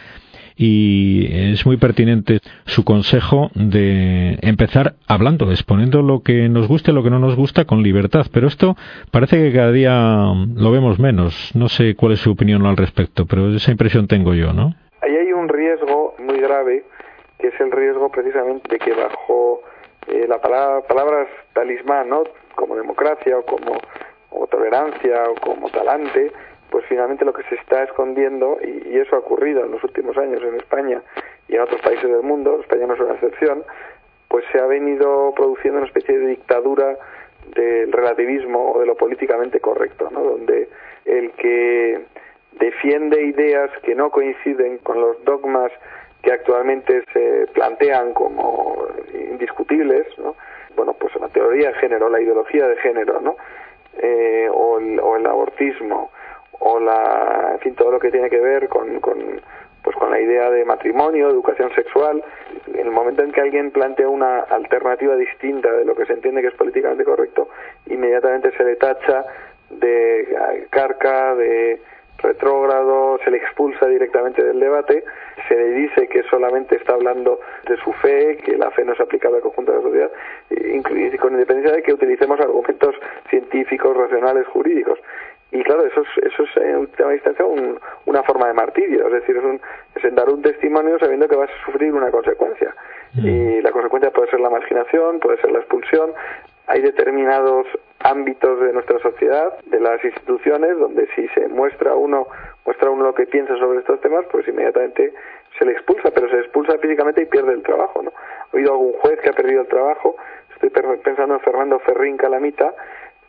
y 0.57 1.53
es 1.53 1.67
muy 1.67 1.77
pertinente 1.77 2.39
su 2.65 2.83
consejo 2.85 3.51
de 3.55 4.39
empezar 4.41 4.95
hablando, 5.07 5.51
exponiendo 5.51 6.01
lo 6.01 6.23
que 6.23 6.49
nos 6.49 6.67
guste, 6.67 6.93
lo 6.93 7.03
que 7.03 7.11
no 7.11 7.19
nos 7.19 7.37
gusta 7.37 7.67
con 7.67 7.83
libertad. 7.83 8.27
Pero 8.33 8.49
esto 8.49 8.75
parece 9.11 9.37
que 9.37 9.53
cada 9.53 9.71
día 9.71 9.93
lo 10.55 10.71
vemos 10.71 10.99
menos. 10.99 11.53
No 11.55 11.69
sé 11.69 11.95
cuál 11.95 12.13
es 12.13 12.21
su 12.21 12.31
opinión 12.31 12.65
al 12.65 12.77
respecto, 12.77 13.27
pero 13.27 13.55
esa 13.55 13.71
impresión 13.71 14.09
tengo 14.09 14.33
yo, 14.33 14.55
¿no? 14.55 14.75
Ahí 15.03 15.15
hay 15.15 15.33
un 15.33 15.49
riesgo 15.49 16.15
muy 16.19 16.41
grave, 16.41 16.85
que 17.39 17.49
es 17.49 17.61
el 17.61 17.71
riesgo 17.71 18.11
precisamente 18.11 18.69
de 18.71 18.79
que 18.79 18.95
bajo 18.95 19.61
eh, 20.09 20.25
la 20.27 20.41
palabra, 20.41 20.81
palabras 20.89 21.29
talismán, 21.53 22.09
¿no? 22.09 22.25
Como 22.55 22.77
democracia 22.77 23.39
o 23.39 23.43
como 23.45 23.79
o 24.31 24.47
tolerancia 24.47 25.25
o 25.31 25.35
como 25.35 25.69
talante, 25.71 26.33
pues 26.77 26.85
finalmente 26.91 27.25
lo 27.25 27.33
que 27.33 27.43
se 27.45 27.55
está 27.55 27.85
escondiendo, 27.85 28.59
y, 28.63 28.99
eso 28.99 29.17
ha 29.17 29.21
ocurrido 29.21 29.65
en 29.65 29.71
los 29.71 29.83
últimos 29.83 30.15
años 30.19 30.43
en 30.43 30.57
España 30.57 31.01
y 31.49 31.55
en 31.55 31.63
otros 31.63 31.81
países 31.81 32.05
del 32.05 32.23
mundo, 32.23 32.61
España 32.61 32.87
no 32.87 32.93
es 32.93 33.01
una 33.01 33.15
excepción, 33.15 33.65
pues 34.29 34.45
se 34.53 34.61
ha 34.61 34.67
venido 34.67 35.33
produciendo 35.35 35.79
una 35.79 35.87
especie 35.87 36.19
de 36.19 36.27
dictadura 36.27 36.99
del 37.55 37.91
relativismo 37.91 38.73
o 38.73 38.81
de 38.81 38.85
lo 38.85 38.95
políticamente 38.95 39.59
correcto, 39.59 40.11
¿no? 40.13 40.23
donde 40.23 40.69
el 41.07 41.31
que 41.31 41.99
defiende 42.61 43.23
ideas 43.23 43.71
que 43.83 43.95
no 43.95 44.11
coinciden 44.11 44.77
con 44.77 45.01
los 45.01 45.25
dogmas 45.25 45.73
que 46.21 46.31
actualmente 46.31 47.05
se 47.11 47.47
plantean 47.55 48.13
como 48.13 48.87
indiscutibles, 49.15 50.07
¿no? 50.19 50.37
bueno, 50.77 50.93
pues 50.93 51.17
la 51.17 51.29
teoría 51.29 51.69
de 51.69 51.75
género, 51.77 52.11
la 52.11 52.21
ideología 52.21 52.69
de 52.69 52.77
género, 52.77 53.23
¿no? 53.23 53.37
Eh, 53.99 54.47
o, 54.53 54.79
el, 54.79 55.01
o 55.01 55.17
el 55.17 55.27
abortismo, 55.27 56.11
o 56.61 56.81
la, 56.81 57.51
en 57.53 57.59
fin, 57.61 57.75
todo 57.75 57.93
lo 57.93 58.01
que 58.01 58.11
tiene 58.11 58.31
que 58.31 58.41
ver 58.41 58.69
con, 58.69 59.01
con, 59.01 59.41
pues 59.83 59.97
con 59.97 60.11
la 60.11 60.21
idea 60.21 60.51
de 60.51 60.65
matrimonio, 60.65 61.31
educación 61.31 61.73
sexual. 61.75 62.23
En 62.67 62.87
el 62.87 62.91
momento 62.91 63.23
en 63.23 63.33
que 63.33 63.41
alguien 63.41 63.71
plantea 63.71 64.09
una 64.09 64.41
alternativa 64.41 65.15
distinta 65.17 65.71
de 65.73 65.85
lo 65.85 65.95
que 65.95 66.07
se 66.07 66.15
entiende 66.15 66.43
que 66.43 66.49
es 66.49 66.55
políticamente 66.55 67.05
correcto, 67.05 67.49
inmediatamente 67.87 68.51
se 68.57 68.65
le 68.65 68.77
tacha 68.77 69.25
de 69.71 70.67
carca, 70.71 71.35
de 71.35 71.81
retrógrado, 72.19 73.19
se 73.25 73.31
le 73.31 73.37
expulsa 73.37 73.87
directamente 73.87 74.43
del 74.43 74.59
debate, 74.59 75.05
se 75.49 75.55
le 75.55 75.71
dice 75.71 76.09
que 76.09 76.23
solamente 76.25 76.77
está 76.77 76.95
hablando 76.95 77.41
de 77.69 77.77
su 77.77 77.93
fe, 77.95 78.39
que 78.39 78.57
la 78.57 78.71
fe 78.71 78.85
no 78.85 78.95
es 78.95 79.01
aplicable 79.01 79.37
al 79.37 79.43
conjunto 79.43 79.73
de 79.73 79.79
la 79.79 79.85
sociedad, 79.85 80.11
con 81.21 81.33
independencia 81.33 81.73
de 81.73 81.83
que 81.83 81.93
utilicemos 81.93 82.41
argumentos 82.41 82.95
científicos, 83.29 83.97
racionales, 83.97 84.47
jurídicos. 84.49 84.99
Y 85.53 85.63
claro, 85.63 85.87
eso 85.87 86.03
es, 86.03 86.33
eso 86.33 86.43
es 86.43 86.57
en 86.57 86.77
última 86.77 87.15
instancia 87.15 87.45
una 87.45 88.23
forma 88.25 88.49
de 88.49 88.55
martirio, 88.55 89.07
es 89.07 89.13
decir, 89.13 89.37
es, 89.37 89.45
un, 89.45 89.61
es 89.95 90.15
dar 90.15 90.29
un 90.29 90.43
testimonio 90.43 90.99
sabiendo 90.99 91.29
que 91.29 91.37
vas 91.37 91.51
a 91.51 91.65
sufrir 91.65 91.93
una 91.93 92.11
consecuencia. 92.11 92.75
Mm. 93.15 93.27
Y 93.27 93.63
la 93.63 93.71
consecuencia 93.71 94.11
puede 94.11 94.31
ser 94.31 94.41
la 94.41 94.51
marginación, 94.51 95.21
puede 95.21 95.41
ser 95.41 95.53
la 95.53 95.61
expulsión. 95.61 96.13
Hay 96.67 96.83
determinados 96.83 97.67
ámbitos 98.01 98.61
de 98.61 98.73
nuestra 98.73 98.99
sociedad, 98.99 99.57
de 99.67 99.81
las 99.81 100.05
instituciones, 100.05 100.79
donde 100.79 101.07
si 101.15 101.29
se 101.29 101.49
muestra 101.49 101.95
uno, 101.95 102.27
muestra 102.65 102.91
uno 102.91 103.05
lo 103.05 103.15
que 103.15 103.27
piensa 103.27 103.57
sobre 103.57 103.79
estos 103.79 104.01
temas, 104.01 104.27
pues 104.31 104.47
inmediatamente 104.49 105.15
se 105.59 105.65
le 105.65 105.73
expulsa, 105.73 106.11
pero 106.11 106.29
se 106.29 106.41
expulsa 106.41 106.77
físicamente 106.79 107.23
y 107.23 107.27
pierde 107.27 107.53
el 107.53 107.63
trabajo, 107.63 108.03
¿no? 108.03 108.13
He 108.53 108.57
oído 108.59 108.73
algún 108.73 108.93
juez 108.95 109.21
que 109.21 109.31
ha 109.31 109.33
perdido 109.33 109.63
el 109.63 109.69
trabajo, 109.69 110.17
estoy 110.53 110.71
pensando 110.71 111.35
en 111.35 111.41
Fernando 111.41 111.79
Ferrín 111.81 112.17
Calamita, 112.17 112.75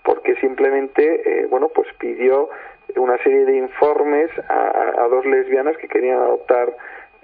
porque 0.08 0.36
simplemente, 0.36 1.04
eh, 1.04 1.48
bueno, 1.48 1.68
pues 1.68 1.90
pidió 2.00 2.50
una 2.96 3.18
serie 3.18 3.44
de 3.44 3.58
informes 3.58 4.32
a, 4.48 5.06
dos 5.10 5.26
lesbianas 5.26 5.76
que 5.76 5.90
querían 5.90 6.20
adoptar 6.20 6.74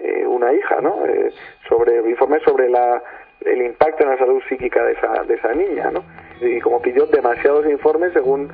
eh, 0.00 0.26
una 0.26 0.52
hija, 0.52 0.82
¿no? 0.82 1.06
Eh, 1.06 1.30
sobre 1.66 1.98
informes 2.10 2.42
sobre 2.42 2.68
la 2.68 3.02
el 3.40 3.62
impacto 3.62 4.02
en 4.02 4.10
la 4.10 4.18
salud 4.18 4.42
psíquica 4.50 4.84
de 4.84 4.92
esa 4.92 5.22
de 5.22 5.34
esa 5.34 5.54
niña, 5.54 5.90
¿no? 5.92 6.04
Y 6.42 6.60
como 6.60 6.82
pidió 6.82 7.06
demasiados 7.06 7.64
informes, 7.66 8.12
según 8.12 8.52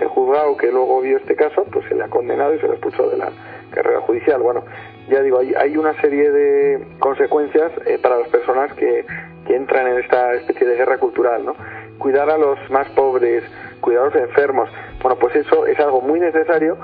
el 0.00 0.08
juzgado 0.08 0.56
que 0.56 0.72
luego 0.72 1.02
vio 1.02 1.18
este 1.18 1.36
caso, 1.36 1.64
pues 1.70 1.84
se 1.86 1.94
le 1.96 2.04
ha 2.04 2.08
condenado 2.08 2.54
y 2.54 2.58
se 2.60 2.68
le 2.68 2.72
expulsó 2.72 3.10
de 3.10 3.18
la 3.18 3.30
carrera 3.72 4.00
judicial. 4.00 4.40
Bueno, 4.40 4.64
ya 5.10 5.20
digo, 5.20 5.38
hay, 5.38 5.52
hay 5.54 5.76
una 5.76 5.92
serie 6.00 6.30
de 6.30 6.82
consecuencias 6.98 7.72
para 8.00 8.16
las 8.16 8.28
personas 8.28 8.72
que, 8.72 9.04
que 9.46 9.54
entran 9.54 9.86
en 9.86 9.98
esta 9.98 10.34
especie 10.34 10.66
de 10.66 10.76
guerra 10.76 10.96
cultural, 10.96 11.44
¿no? 11.44 11.54
Cuidar 11.98 12.30
a 12.30 12.38
los 12.38 12.58
más 12.70 12.88
pobres, 12.90 13.42
cuidados 13.80 14.14
enfermos. 14.14 14.68
Bueno, 15.02 15.18
pues 15.18 15.36
eso 15.36 15.66
es 15.66 15.78
algo 15.78 16.00
muy 16.00 16.20
necesario, 16.20 16.76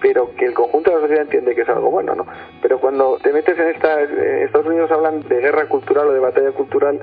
pero 0.00 0.34
que 0.36 0.46
el 0.46 0.54
conjunto 0.54 0.90
de 0.90 0.96
la 0.96 1.02
sociedad 1.02 1.22
entiende 1.22 1.54
que 1.54 1.62
es 1.62 1.68
algo 1.68 1.90
bueno, 1.90 2.14
¿no? 2.14 2.26
Pero 2.60 2.78
cuando 2.78 3.18
te 3.22 3.32
metes 3.32 3.58
en 3.58 3.68
esta, 3.68 4.02
Estados 4.02 4.66
Unidos 4.66 4.90
hablan 4.90 5.22
de 5.22 5.40
guerra 5.40 5.66
cultural 5.66 6.08
o 6.08 6.12
de 6.12 6.20
batalla 6.20 6.52
cultural 6.52 7.00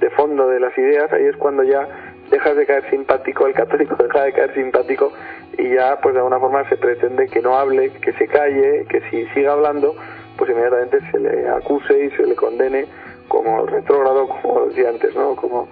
de 0.00 0.10
fondo 0.10 0.48
de 0.48 0.60
las 0.60 0.76
ideas, 0.76 1.12
ahí 1.12 1.26
es 1.26 1.36
cuando 1.36 1.62
ya 1.62 1.86
dejas 2.30 2.56
de 2.56 2.66
caer 2.66 2.88
simpático, 2.90 3.46
el 3.46 3.54
católico 3.54 3.96
deja 4.02 4.24
de 4.24 4.32
caer 4.32 4.54
simpático 4.54 5.12
y 5.58 5.74
ya 5.74 5.98
pues 6.00 6.14
de 6.14 6.20
alguna 6.20 6.38
forma 6.38 6.68
se 6.68 6.76
pretende 6.76 7.28
que 7.28 7.42
no 7.42 7.58
hable, 7.58 7.90
que 7.92 8.12
se 8.14 8.26
calle, 8.26 8.86
que 8.88 9.00
si 9.10 9.26
siga 9.34 9.52
hablando, 9.52 9.94
pues 10.36 10.50
inmediatamente 10.50 11.00
se 11.10 11.18
le 11.18 11.48
acuse 11.48 12.04
y 12.04 12.10
se 12.10 12.26
le 12.26 12.34
condene 12.34 12.86
como 13.28 13.66
retrógrado, 13.66 14.28
como 14.28 14.66
decía 14.66 14.88
antes, 14.88 15.14
¿no? 15.14 15.36
Como 15.36 15.68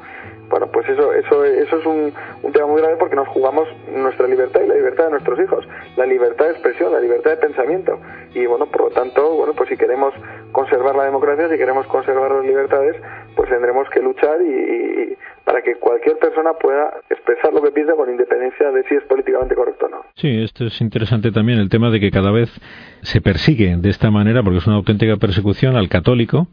bueno, 0.49 0.67
pues 0.73 0.89
eso, 0.89 1.13
eso, 1.13 1.45
eso 1.45 1.79
es 1.79 1.87
un, 1.87 2.13
tema 2.53 2.67
muy 2.67 2.81
grave 2.81 2.97
porque 2.99 3.17
nos 3.17 3.29
jugamos 3.29 3.69
nuestra 3.95 4.27
libertad 4.27 4.61
y 4.65 4.69
la 4.69 4.75
libertad 4.75 5.05
de 5.05 5.11
nuestros 5.11 5.39
hijos, 5.41 5.67
la 5.97 6.07
libertad 6.07 6.47
de 6.47 6.53
expresión, 6.53 6.93
la 6.93 7.01
libertad 7.01 7.33
de 7.33 7.37
pensamiento. 7.37 7.99
Y 8.35 8.47
bueno, 8.47 8.67
por 8.67 8.83
lo 8.83 8.91
tanto, 8.91 9.35
bueno, 9.35 9.53
pues 9.55 9.69
si 9.69 9.77
queremos 9.77 10.15
conservar 10.53 10.95
la 10.95 11.05
democracia, 11.05 11.49
si 11.49 11.59
queremos 11.59 11.87
conservar 11.87 12.31
las 12.31 12.45
libertades, 12.45 12.97
pues 13.37 13.49
tendremos 13.51 13.89
que 13.91 14.01
luchar 14.01 14.41
y, 14.41 15.17
para 15.45 15.63
que 15.63 15.77
cualquier 15.77 16.19
persona 16.19 16.53
pueda 16.55 17.01
expresar 17.09 17.53
lo 17.53 17.63
que 17.63 17.71
piensa 17.71 17.95
con 17.95 18.11
independencia 18.11 18.71
de 18.71 18.83
si 18.85 18.95
es 18.95 19.03
políticamente 19.05 19.55
correcto 19.55 19.87
o 19.87 19.89
no. 19.89 20.05
Sí, 20.15 20.43
esto 20.43 20.67
es 20.67 20.81
interesante 20.81 21.31
también, 21.31 21.59
el 21.59 21.69
tema 21.69 21.91
de 21.91 22.01
que 22.01 22.11
cada 22.11 22.33
vez 22.33 22.51
se 23.03 23.21
persigue 23.21 23.77
de 23.77 23.89
esta 23.89 24.11
manera, 24.11 24.43
porque 24.43 24.59
es 24.59 24.67
una 24.67 24.77
auténtica 24.77 25.17
persecución 25.17 25.77
al 25.77 25.89
católico, 25.89 26.49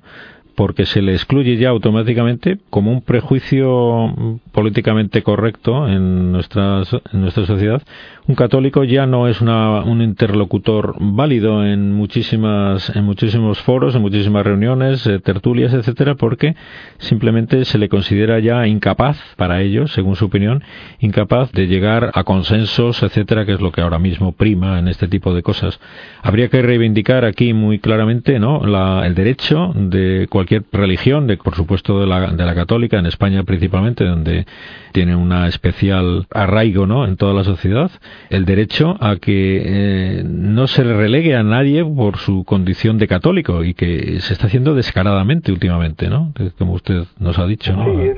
porque 0.55 0.85
se 0.85 1.01
le 1.01 1.13
excluye 1.13 1.57
ya 1.57 1.69
automáticamente 1.69 2.57
como 2.69 2.91
un 2.91 3.01
prejuicio 3.01 4.39
políticamente 4.51 5.21
correcto 5.21 5.87
en 5.87 6.31
nuestra, 6.31 6.81
en 7.11 7.21
nuestra 7.21 7.45
sociedad. 7.45 7.81
Un 8.27 8.33
católico 8.33 8.83
ya 8.83 9.05
no 9.05 9.27
es 9.27 9.39
una, 9.41 9.83
un 9.83 10.01
interlocutor 10.01 10.95
válido 10.99 11.63
en 11.63 11.93
muchísimas, 11.93 12.89
en 12.95 13.03
muchísimos 13.03 13.61
foros, 13.61 13.93
en 13.95 14.01
muchísimas 14.01 14.43
reuniones, 14.43 15.05
eh, 15.05 15.19
tertulias, 15.19 15.73
etcétera, 15.73 16.15
porque 16.15 16.55
simplemente 16.97 17.65
se 17.65 17.77
le 17.77 17.87
considera 17.87 18.39
ya 18.39 18.65
incapaz 18.65 19.19
para 19.35 19.61
ellos, 19.61 19.91
según 19.91 20.15
su 20.15 20.25
opinión, 20.25 20.63
incapaz 20.99 21.51
de 21.51 21.67
llegar 21.67 22.11
a 22.15 22.23
consensos, 22.23 23.03
etcétera, 23.03 23.45
que 23.45 23.53
es 23.53 23.61
lo 23.61 23.71
que 23.71 23.81
ahora 23.81 23.99
mismo 23.99 24.31
prima 24.31 24.79
en 24.79 24.87
este 24.87 25.07
tipo 25.07 25.35
de 25.35 25.43
cosas. 25.43 25.79
Habría 26.23 26.47
que 26.47 26.63
reivindicar 26.63 27.25
aquí 27.25 27.53
muy 27.53 27.77
claramente, 27.77 28.39
¿no? 28.39 28.65
La, 28.65 29.05
el 29.05 29.13
derecho 29.13 29.71
de 29.75 30.27
cualquier 30.31 30.44
cualquier 30.45 30.63
religión, 30.71 31.25
de, 31.25 31.37
por 31.37 31.55
supuesto 31.55 31.99
de 31.99 32.05
la, 32.05 32.27
de 32.27 32.45
la 32.45 32.53
católica, 32.53 32.99
en 32.99 33.07
España 33.07 33.43
principalmente, 33.43 34.03
donde 34.03 34.45
tiene 34.93 35.15
una 35.15 35.47
especial 35.47 36.27
arraigo 36.31 36.85
¿no? 36.85 37.05
en 37.05 37.17
toda 37.17 37.33
la 37.33 37.43
sociedad, 37.43 37.89
el 38.29 38.45
derecho 38.45 38.95
a 39.01 39.15
que 39.15 39.61
eh, 39.65 40.23
no 40.23 40.67
se 40.67 40.83
relegue 40.83 41.35
a 41.35 41.41
nadie 41.41 41.83
por 41.83 42.17
su 42.17 42.43
condición 42.45 42.99
de 42.99 43.07
católico 43.07 43.63
y 43.63 43.73
que 43.73 44.19
se 44.19 44.33
está 44.33 44.45
haciendo 44.45 44.75
descaradamente 44.75 45.51
últimamente, 45.51 46.09
¿no? 46.09 46.31
como 46.59 46.73
usted 46.73 47.05
nos 47.19 47.39
ha 47.39 47.47
dicho. 47.47 47.73
¿no? 47.73 47.85
Sí, 47.85 48.13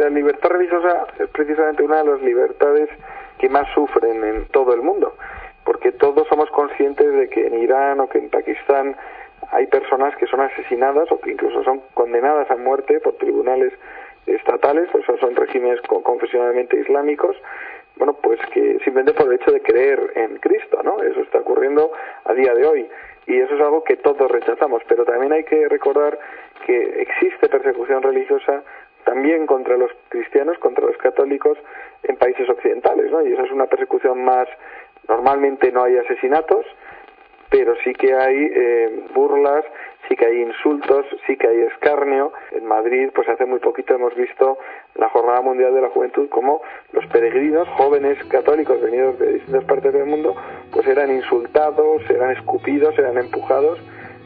la 0.00 0.10
libertad 0.10 0.48
religiosa 0.50 1.06
es 1.18 1.28
precisamente 1.30 1.82
una 1.82 2.04
de 2.04 2.04
las 2.04 2.22
libertades 2.22 2.88
que 3.40 3.48
más 3.48 3.66
sufren 3.74 4.22
en 4.22 4.46
todo 4.52 4.74
el 4.74 4.82
mundo 4.82 5.12
porque 5.64 5.92
todos 5.92 6.26
somos 6.28 6.50
conscientes 6.50 7.06
de 7.14 7.28
que 7.28 7.46
en 7.46 7.54
Irán 7.62 8.00
o 8.00 8.08
que 8.08 8.18
en 8.18 8.30
Pakistán 8.30 8.96
hay 9.52 9.66
personas 9.66 10.16
que 10.16 10.26
son 10.26 10.40
asesinadas 10.40 11.12
o 11.12 11.20
que 11.20 11.32
incluso 11.32 11.62
son 11.62 11.82
condenadas 11.94 12.50
a 12.50 12.56
muerte 12.56 13.00
por 13.00 13.14
tribunales 13.14 13.72
estatales, 14.26 14.88
pues 14.90 15.04
son 15.20 15.36
regímenes 15.36 15.80
confesionalmente 15.82 16.78
islámicos, 16.78 17.36
bueno, 17.96 18.14
pues 18.14 18.40
que 18.52 18.78
simplemente 18.82 19.12
por 19.12 19.26
el 19.26 19.34
hecho 19.34 19.50
de 19.50 19.60
creer 19.60 20.00
en 20.14 20.38
Cristo, 20.38 20.82
¿no? 20.82 21.02
Eso 21.02 21.20
está 21.20 21.38
ocurriendo 21.38 21.92
a 22.24 22.32
día 22.32 22.54
de 22.54 22.66
hoy 22.66 22.88
y 23.26 23.38
eso 23.38 23.54
es 23.54 23.60
algo 23.60 23.84
que 23.84 23.96
todos 23.96 24.30
rechazamos, 24.30 24.82
pero 24.88 25.04
también 25.04 25.32
hay 25.32 25.44
que 25.44 25.68
recordar 25.68 26.18
que 26.64 27.02
existe 27.02 27.48
persecución 27.48 28.02
religiosa 28.02 28.62
también 29.04 29.46
contra 29.46 29.76
los 29.76 29.90
cristianos, 30.08 30.58
contra 30.58 30.86
los 30.86 30.96
católicos 30.96 31.58
en 32.04 32.16
países 32.16 32.48
occidentales, 32.48 33.10
¿no? 33.10 33.20
Y 33.22 33.32
esa 33.32 33.42
es 33.42 33.50
una 33.50 33.66
persecución 33.66 34.24
más, 34.24 34.48
normalmente 35.08 35.70
no 35.72 35.84
hay 35.84 35.98
asesinatos, 35.98 36.64
pero 37.52 37.74
sí 37.84 37.92
que 37.92 38.14
hay 38.14 38.50
eh, 38.50 39.04
burlas, 39.14 39.62
sí 40.08 40.16
que 40.16 40.24
hay 40.24 40.40
insultos, 40.40 41.04
sí 41.26 41.36
que 41.36 41.46
hay 41.46 41.60
escarnio. 41.74 42.32
En 42.50 42.64
Madrid, 42.66 43.10
pues 43.14 43.28
hace 43.28 43.44
muy 43.44 43.58
poquito 43.58 43.94
hemos 43.94 44.16
visto 44.16 44.56
la 44.94 45.10
Jornada 45.10 45.42
Mundial 45.42 45.74
de 45.74 45.82
la 45.82 45.90
Juventud 45.90 46.30
como 46.30 46.62
los 46.92 47.04
peregrinos, 47.08 47.68
jóvenes 47.76 48.16
católicos 48.24 48.80
venidos 48.80 49.18
de 49.18 49.34
distintas 49.34 49.64
partes 49.64 49.92
del 49.92 50.06
mundo, 50.06 50.34
pues 50.72 50.86
eran 50.86 51.14
insultados, 51.14 52.02
eran 52.08 52.30
escupidos, 52.30 52.98
eran 52.98 53.18
empujados, 53.18 53.78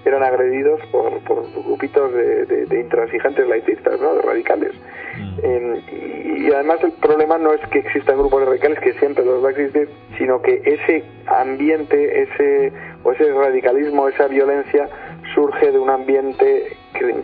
eran 0.05 0.23
agredidos 0.23 0.81
por, 0.93 1.21
grupitos 1.65 2.13
de, 2.15 2.81
intransigentes 2.81 3.47
laicistas, 3.49 4.01
¿no? 4.01 4.15
de 4.15 4.23
radicales. 4.23 4.73
Mm. 5.17 6.47
y, 6.47 6.53
además 6.53 6.79
el 6.85 6.93
problema 6.93 7.39
no 7.39 7.53
es 7.53 7.61
que 7.71 7.81
existan 7.81 8.19
grupos 8.19 8.41
de 8.41 8.47
radicales, 8.47 8.79
que 8.81 8.93
siempre 8.95 9.25
los 9.25 9.43
va 9.43 9.49
a 9.49 9.51
existir, 9.51 9.89
sino 10.17 10.41
que 10.43 10.63
ese 10.65 11.05
ambiente, 11.27 12.23
ese 12.23 12.73
o 13.07 13.13
ese 13.13 13.33
radicalismo, 13.33 14.09
esa 14.09 14.27
violencia 14.27 14.89
surge 15.33 15.71
de 15.71 15.79
un 15.79 15.91
ambiente 15.91 16.77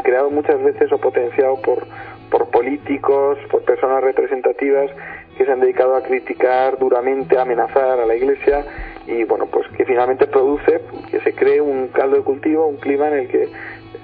creado 0.05 0.31
muchas 0.31 0.63
veces 0.63 0.93
o 0.93 0.99
potenciado 0.99 1.61
por, 1.61 1.85
por 2.31 2.49
políticos, 2.51 3.37
por 3.51 3.65
personas 3.65 4.01
representativas 4.05 4.91
que 5.37 5.45
se 5.45 5.51
han 5.51 5.59
dedicado 5.59 5.97
a 5.97 6.03
criticar 6.03 6.79
duramente, 6.79 7.37
a 7.37 7.43
amenazar 7.43 7.99
a 7.99 8.07
la 8.07 8.15
Iglesia 8.15 8.65
y 9.09 9.25
bueno, 9.25 9.47
pues 9.47 9.67
que 9.77 9.85
finalmente 9.85 10.29
produce 10.29 10.83
que 11.11 11.19
se 11.21 11.35
cree 11.35 11.61
un 11.61 11.89
caldo 11.89 12.17
de 12.17 12.23
cultivo, 12.23 12.69
un 12.69 12.77
clima 12.77 13.09
en 13.09 13.15
el 13.15 13.29
que 13.29 13.49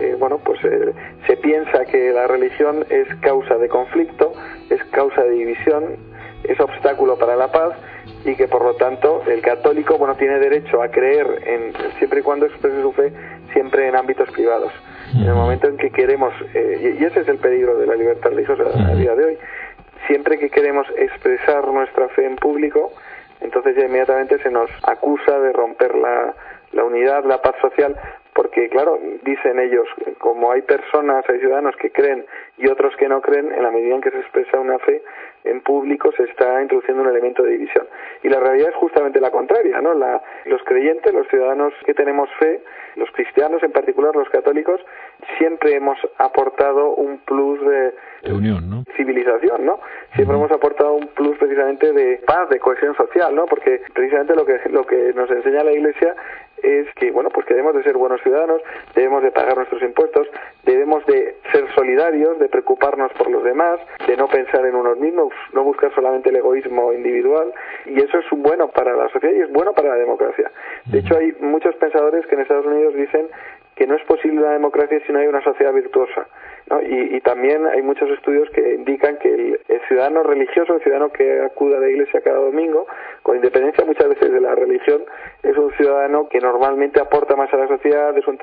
eh, 0.01 0.17
bueno, 0.19 0.39
pues 0.39 0.59
eh, 0.65 0.93
se 1.29 1.37
piensa 1.37 1.85
que 1.85 2.11
la 2.11 2.27
religión 2.27 2.85
es 2.91 3.07
causa 3.21 3.57
de 3.57 3.69
conflicto, 3.69 4.33
es 4.69 4.83
causa 4.91 5.23
de 5.23 5.31
división, 5.31 5.97
es 6.43 6.59
obstáculo 6.59 7.17
para 7.19 7.37
la 7.37 7.53
paz 7.53 7.77
y 8.25 8.35
que 8.35 8.49
por 8.49 8.65
lo 8.65 8.75
tanto 8.75 9.23
el 9.27 9.41
católico 9.41 9.99
bueno 9.99 10.17
tiene 10.17 10.39
derecho 10.39 10.83
a 10.83 10.89
creer 10.89 11.27
en 11.47 11.73
siempre 11.99 12.21
y 12.21 12.23
cuando 12.23 12.47
exprese 12.47 12.83
su 12.83 12.93
fe 12.93 13.13
siempre 13.53 13.89
en 13.89 13.97
ámbitos 13.97 14.31
privados. 14.31 14.73
En 15.15 15.27
el 15.27 15.35
momento 15.35 15.69
en 15.69 15.77
que 15.77 15.91
queremos 15.91 16.33
eh, 16.55 16.97
y 17.01 17.05
ese 17.05 17.21
es 17.21 17.29
el 17.29 17.39
peligro 17.39 17.79
de 17.79 17.87
la 17.87 17.95
libertad 17.95 18.31
religiosa 18.31 18.65
a 18.65 18.95
día 18.95 19.15
de 19.15 19.25
hoy 19.25 19.39
siempre 20.07 20.39
que 20.39 20.51
queremos 20.51 20.87
expresar 20.97 21.67
nuestra 21.69 22.09
fe 22.11 22.27
en 22.27 22.37
público 22.37 22.93
entonces 23.41 23.77
ya 23.77 23.87
inmediatamente 23.87 24.39
se 24.43 24.51
nos 24.51 24.71
acusa 24.83 25.39
de 25.39 25.53
romper 25.53 25.95
la, 25.95 26.35
la 26.73 26.85
unidad 26.85 27.25
la 27.25 27.41
paz 27.41 27.55
social 27.61 27.97
porque 28.39 28.69
claro, 28.69 29.01
dicen 29.25 29.59
ellos, 29.59 29.89
como 30.19 30.53
hay 30.53 30.63
personas, 30.63 31.29
hay 31.29 31.41
ciudadanos 31.41 31.75
que 31.75 31.91
creen 31.91 32.25
y 32.57 32.69
otros 32.69 32.95
que 32.95 33.09
no 33.09 33.21
creen, 33.21 33.51
en 33.53 33.65
la 33.65 33.73
medida 33.73 33.97
en 33.97 34.01
que 34.01 34.13
se 34.13 34.21
expresa 34.21 34.61
una 34.61 34.79
fe 34.79 35.03
en 35.43 35.61
público 35.61 36.13
se 36.13 36.25
está 36.25 36.63
introduciendo 36.63 37.03
un 37.03 37.09
elemento 37.09 37.43
de 37.43 37.53
división. 37.53 37.87
Y 38.23 38.29
la 38.29 38.39
realidad 38.39 38.69
es 38.71 38.75
justamente 38.77 39.21
la 39.21 39.31
contraria, 39.31 39.81
¿no? 39.81 39.93
La, 39.95 40.23
los 40.45 40.63
creyentes, 40.63 41.13
los 41.13 41.27
ciudadanos 41.29 41.73
que 41.85 41.95
tenemos 41.95 42.29
fe, 42.39 42.61
los 42.97 43.11
cristianos 43.11 43.63
en 43.63 43.73
particular, 43.73 44.15
los 44.15 44.29
católicos, 44.29 44.81
siempre 45.39 45.75
hemos 45.75 45.99
aportado 46.19 46.95
un 46.95 47.19
plus 47.19 47.61
de, 47.61 47.95
unión, 48.33 48.71
¿no? 48.71 48.85
Civilización, 48.97 49.65
¿no? 49.65 49.81
Siempre 50.15 50.37
hemos 50.37 50.51
aportado 50.51 50.95
un 50.95 51.09
plus 51.09 51.37
precisamente 51.39 51.93
de 51.93 52.19
paz, 52.27 52.49
de 52.51 52.59
cohesión 52.61 52.95
social, 52.95 53.35
¿no? 53.35 53.47
Porque 53.47 53.83
precisamente 53.95 54.35
lo 54.35 54.45
que, 54.45 54.61
lo 54.71 54.87
que 54.87 55.13
nos 55.15 55.31
enseña 55.31 55.65
la 55.65 55.73
Iglesia 55.73 56.15
es 56.63 56.87
que, 56.95 57.11
bueno, 57.11 57.31
pues 57.31 57.47
que 57.47 57.55
debemos 57.55 57.75
de 57.75 57.83
ser 57.83 57.97
buenos 57.97 58.21
ciudadanos, 58.23 58.63
debemos 58.95 59.23
de 59.23 59.31
pagar 59.31 59.57
nuestros 59.57 59.83
impuestos, 59.83 60.29
debemos 60.65 61.05
de 61.07 61.37
ser 61.53 61.65
solidarios, 61.75 62.39
de 62.39 62.49
preocuparnos 62.49 63.13
por 63.13 63.31
los 63.31 63.45
demás, 63.45 63.81
de 64.07 64.17
no 64.17 64.29
pensar 64.29 64.65
en 64.67 64.75
unos 64.75 64.99
mismos, 64.99 65.33
no 65.53 65.65
buscar 65.65 65.95
solamente 65.95 66.31
el 66.31 66.37
egoísmo 66.37 66.93
individual, 66.93 67.53
y 67.87 68.01
eso 68.01 68.19
es 68.19 68.27
bueno 68.31 68.69
para 68.69 68.95
la 68.95 69.09
sociedad 69.09 69.35
y 69.35 69.41
es 69.41 69.53
bueno 69.53 69.73
para 69.73 69.91
la 69.91 69.97
democracia. 69.97 70.51
De 70.87 70.99
hecho, 70.99 71.17
hay 71.17 71.33
muchos 71.41 71.75
pensadores 71.77 72.27
que 72.27 72.35
en 72.35 72.43
Estados 72.43 72.67
Unidos 72.67 72.95
dicen 72.95 73.29
que 73.79 73.87
no 73.87 73.95
es 73.95 74.03
posible 74.07 74.41
una 74.41 74.55
democracia 74.55 75.01
si 75.07 75.13
no 75.13 75.21
hay 75.21 75.29
una 75.29 75.41
sociedad 75.41 75.73
virtuosa. 75.73 76.27
¿no? 76.69 76.83
Y, 76.83 77.21
también 77.21 77.65
hay 77.67 77.81
muchos 77.83 78.11
estudios 78.11 78.51
que 78.51 78.75
indican 78.75 79.19
que 79.19 79.33
el, 79.33 79.81
ciudadano 79.87 80.23
religioso, 80.25 80.75
el 80.75 80.83
ciudadano 80.83 81.13
que 81.13 81.43
acude 81.43 81.77
a 81.77 81.81
la 81.81 81.89
iglesia 81.89 82.21
cada 82.21 82.39
domingo, 82.39 82.87
con 83.23 83.37
independencia 83.37 83.85
muchas 83.85 84.09
veces 84.09 84.33
de 84.33 84.41
la 84.41 84.55
religión, 84.55 85.05
es 85.43 85.57
un 85.57 85.71
ciudadano 85.75 86.29
que 86.29 86.41
normalmente 86.41 87.01
aporta 87.01 87.37
más 87.37 87.53
a 87.55 87.57
la 87.57 87.69
sociedad, 87.69 88.17
es 88.19 88.27
un 88.27 88.39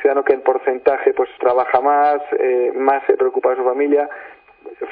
ciudadano 0.00 0.24
que 0.24 0.32
en 0.32 0.40
porcentaje 0.40 1.14
pues 1.14 1.30
trabaja 1.38 1.80
más, 1.80 2.20
eh, 2.38 2.72
más 2.74 3.04
se 3.06 3.16
preocupa 3.16 3.50
de 3.50 3.56
su 3.56 3.64
familia, 3.64 4.08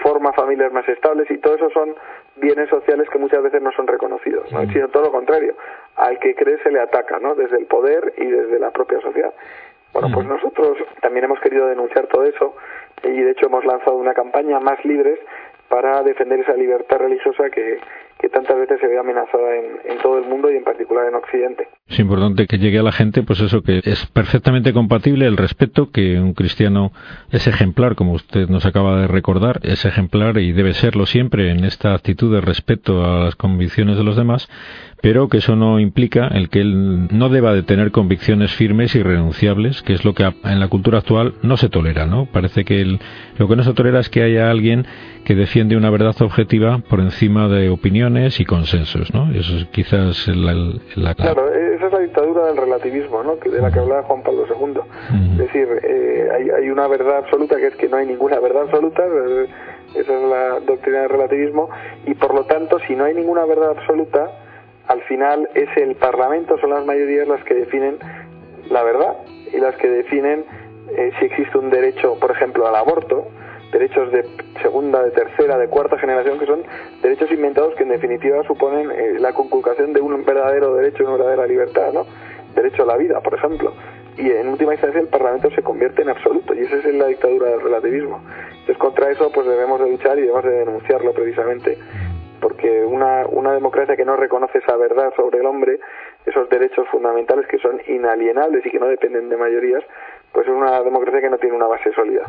forma 0.03 0.33
familias 0.33 0.73
más 0.73 0.89
estables 0.89 1.31
y 1.31 1.39
todo 1.39 1.57
eso 1.57 1.71
son 1.71 1.95
bienes 2.37 2.69
sociales 2.69 3.09
que 3.11 3.19
muchas 3.19 3.43
veces 3.43 3.61
no 3.63 3.73
son 3.73 3.87
reconocidos, 3.87 4.51
¿no? 4.53 4.63
sino 4.71 4.89
todo 4.89 5.05
lo 5.05 5.13
contrario. 5.13 5.55
Al 5.97 6.19
que 6.19 6.35
cree 6.35 6.63
se 6.63 6.71
le 6.71 6.81
ataca, 6.81 7.19
¿no? 7.19 7.35
Desde 7.35 7.59
el 7.59 7.67
poder 7.67 8.15
y 8.17 8.27
desde 8.27 8.59
la 8.59 8.71
propia 8.71 9.01
sociedad. 9.01 9.33
Bueno, 9.93 10.09
pues 10.13 10.27
nosotros 10.27 10.79
también 11.01 11.25
hemos 11.25 11.41
querido 11.41 11.67
denunciar 11.67 12.07
todo 12.07 12.25
eso 12.25 12.55
y 13.03 13.21
de 13.21 13.31
hecho 13.31 13.47
hemos 13.47 13.65
lanzado 13.65 13.97
una 13.97 14.15
campaña 14.15 14.61
más 14.61 14.85
libres 14.85 15.19
para 15.69 16.03
defender 16.03 16.41
esa 16.41 16.55
libertad 16.55 16.99
religiosa 16.99 17.51
que, 17.51 17.79
que 18.19 18.29
tantas 18.29 18.57
veces 18.59 18.79
se 18.81 18.87
ve 18.87 18.99
amenazada 18.99 19.57
en, 19.57 19.99
todo 20.03 20.19
el 20.19 20.29
mundo 20.29 20.51
y 20.51 20.57
en 20.57 20.65
particular 20.65 21.07
en 21.09 21.15
Occidente. 21.15 21.69
Es 21.89 21.99
importante 21.99 22.47
que 22.47 22.59
llegue 22.59 22.79
a 22.79 22.83
la 22.83 22.93
gente, 22.93 23.23
pues 23.23 23.41
eso, 23.41 23.63
que 23.63 23.81
es 23.85 24.07
perfectamente 24.07 24.73
compatible 24.73 25.27
el 25.27 25.37
respeto, 25.37 25.91
que 25.91 26.19
un 26.21 26.35
cristiano 26.35 26.93
es 27.31 27.47
ejemplar, 27.47 27.95
como 27.95 28.13
usted 28.13 28.49
nos 28.49 28.67
acaba 28.67 29.01
de 29.01 29.07
recordar, 29.07 29.61
es 29.63 29.85
ejemplar 29.85 30.39
y 30.39 30.53
debe 30.53 30.75
serlo 30.75 31.07
siempre 31.07 31.51
en 31.51 31.65
esta 31.65 31.95
actitud 31.95 32.33
de 32.33 32.41
respeto 32.41 33.05
a 33.05 33.25
las 33.25 33.37
convicciones 33.37 33.97
de 33.97 34.05
los 34.05 34.17
demás, 34.17 34.49
pero 35.01 35.29
que 35.29 35.39
eso 35.39 35.55
no 35.55 35.79
implica 35.79 36.29
el 36.29 36.49
que 36.49 36.61
él 36.61 37.09
no 37.11 37.29
deba 37.29 37.55
de 37.55 37.63
tener 37.63 37.93
convicciones 37.93 38.53
firmes 38.55 38.95
y 38.95 39.03
renunciables, 39.03 39.83
que 39.83 39.93
es 39.93 40.05
lo 40.05 40.15
que 40.15 40.25
en 40.25 40.61
la 40.61 40.69
cultura 40.69 40.99
actual 40.99 41.35
no 41.43 41.57
se 41.57 41.69
tolera, 41.69 42.07
¿no? 42.07 42.27
Parece 42.27 42.65
que 42.65 42.99
lo 43.39 43.49
que 43.49 43.57
no 43.57 43.63
se 43.63 43.75
tolera 43.75 44.01
es 44.01 44.09
que 44.09 44.23
haya 44.23 44.51
alguien 44.51 44.87
que 45.25 45.35
defiende 45.35 45.77
una 45.77 45.91
verdad 45.91 46.17
objetiva 46.21 46.79
por 46.79 47.01
encima 47.01 47.49
de 47.49 47.71
opiniones 48.09 48.41
y 48.41 48.45
consensos, 48.45 49.13
¿no? 49.13 49.31
Eso 49.33 49.57
es 49.57 49.67
quizás 49.67 50.29
la, 50.29 50.55
la 50.97 51.15
Claro, 51.15 51.53
esa 51.53 51.87
es 51.87 51.93
la 51.93 51.99
dictadura 52.01 52.47
del 52.47 52.57
relativismo, 52.57 53.23
¿no? 53.23 53.37
de 53.37 53.61
la 53.61 53.71
que 53.71 53.79
hablaba 53.79 54.03
Juan 54.05 54.23
Pablo 54.23 54.47
II. 54.49 54.81
Es 55.33 55.39
decir, 55.39 55.69
eh, 55.83 56.29
hay, 56.35 56.51
hay 56.51 56.71
una 56.71 56.89
verdad 56.89 57.19
absoluta 57.19 57.57
que 57.57 57.67
es 57.69 57.77
que 57.77 57.89
no 57.89 57.97
hay 57.97 58.07
ninguna 58.07 58.41
verdad 58.41 58.63
absoluta, 58.63 59.05
eh, 59.05 59.47
esa 59.95 60.13
es 60.17 60.23
la 60.23 60.61
doctrina 60.61 61.01
del 61.01 61.11
relativismo, 61.11 61.69
y 62.07 62.15
por 62.15 62.35
lo 62.35 62.45
tanto, 62.45 62.79
si 62.87 62.95
no 62.95 63.05
hay 63.05 63.15
ninguna 63.15 63.45
verdad 63.45 63.71
absoluta, 63.71 64.31
al 64.87 65.03
final 65.03 65.49
es 65.55 65.69
el 65.77 65.97
Parlamento, 65.97 66.59
son 66.59 66.71
las 66.71 66.85
mayorías 66.85 67.29
las 67.29 67.45
que 67.45 67.55
definen 67.55 67.99
la 68.71 68.83
verdad 68.83 69.17
y 69.53 69.59
las 69.59 69.77
que 69.77 69.89
definen 69.89 70.45
eh, 70.97 71.11
si 71.19 71.27
existe 71.27 71.59
un 71.59 71.71
derecho, 71.71 72.19
por 72.19 72.31
ejemplo, 72.31 72.67
al 72.67 72.75
aborto, 72.75 73.29
derechos 73.73 74.11
de 74.13 74.25
segunda, 74.63 75.03
de 75.03 75.11
tercera, 75.11 75.59
de 75.59 75.69
cuarta 75.69 75.99
generación, 75.99 76.39
que 76.39 76.47
son 76.47 76.63
derechos 77.03 77.31
inventados 77.31 77.75
que 77.75 77.83
en 77.83 77.91
definitiva 77.91 78.43
suponen 78.45 78.91
eh, 78.91 79.19
la 79.19 79.33
conculcación 79.33 79.93
de 79.93 80.01
un 80.01 80.25
verdadero 80.25 80.75
derecho 80.75 81.05
una 81.05 81.17
verdadera 81.17 81.47
libertad, 81.47 81.93
¿no? 81.93 82.07
Derecho 82.55 82.83
a 82.83 82.87
la 82.87 82.97
vida, 82.97 83.21
por 83.21 83.35
ejemplo. 83.35 83.73
Y 84.17 84.31
en 84.31 84.49
última 84.49 84.73
instancia 84.73 85.01
el 85.01 85.09
Parlamento 85.09 85.51
se 85.51 85.63
convierte 85.63 86.03
en 86.03 86.09
absoluto, 86.09 86.55
y 86.55 86.61
esa 86.61 86.77
es 86.77 86.95
la 86.95 87.07
dictadura 87.07 87.51
del 87.51 87.61
relativismo. 87.61 88.21
Entonces 88.51 88.79
contra 88.79 89.11
eso 89.11 89.31
pues 89.33 89.47
debemos 89.47 89.81
de 89.81 89.91
luchar 89.91 90.19
y 90.19 90.23
debemos 90.23 90.45
de 90.45 90.51
denunciarlo 90.51 91.13
precisamente 91.13 91.79
porque 92.41 92.85
una, 92.85 93.27
una 93.27 93.53
democracia 93.53 93.97
que 93.97 94.05
no 94.05 94.17
reconoce 94.17 94.59
esa 94.59 94.77
verdad 94.77 95.13
sobre 95.17 95.39
el 95.39 95.47
hombre, 95.47 95.81
esos 96.25 96.49
derechos 96.49 96.87
fundamentales 96.89 97.47
que 97.47 97.59
son 97.59 97.81
inalienables 97.89 98.65
y 98.65 98.71
que 98.71 98.79
no 98.79 98.87
dependen 98.87 99.29
de 99.29 99.37
mayorías, 99.37 99.83
pues 100.33 100.47
es 100.47 100.53
una 100.53 100.81
democracia 100.83 101.21
que 101.21 101.31
no 101.31 101.39
tiene 101.39 101.57
una 101.57 101.67
base 101.67 101.93
sólida. 101.93 102.27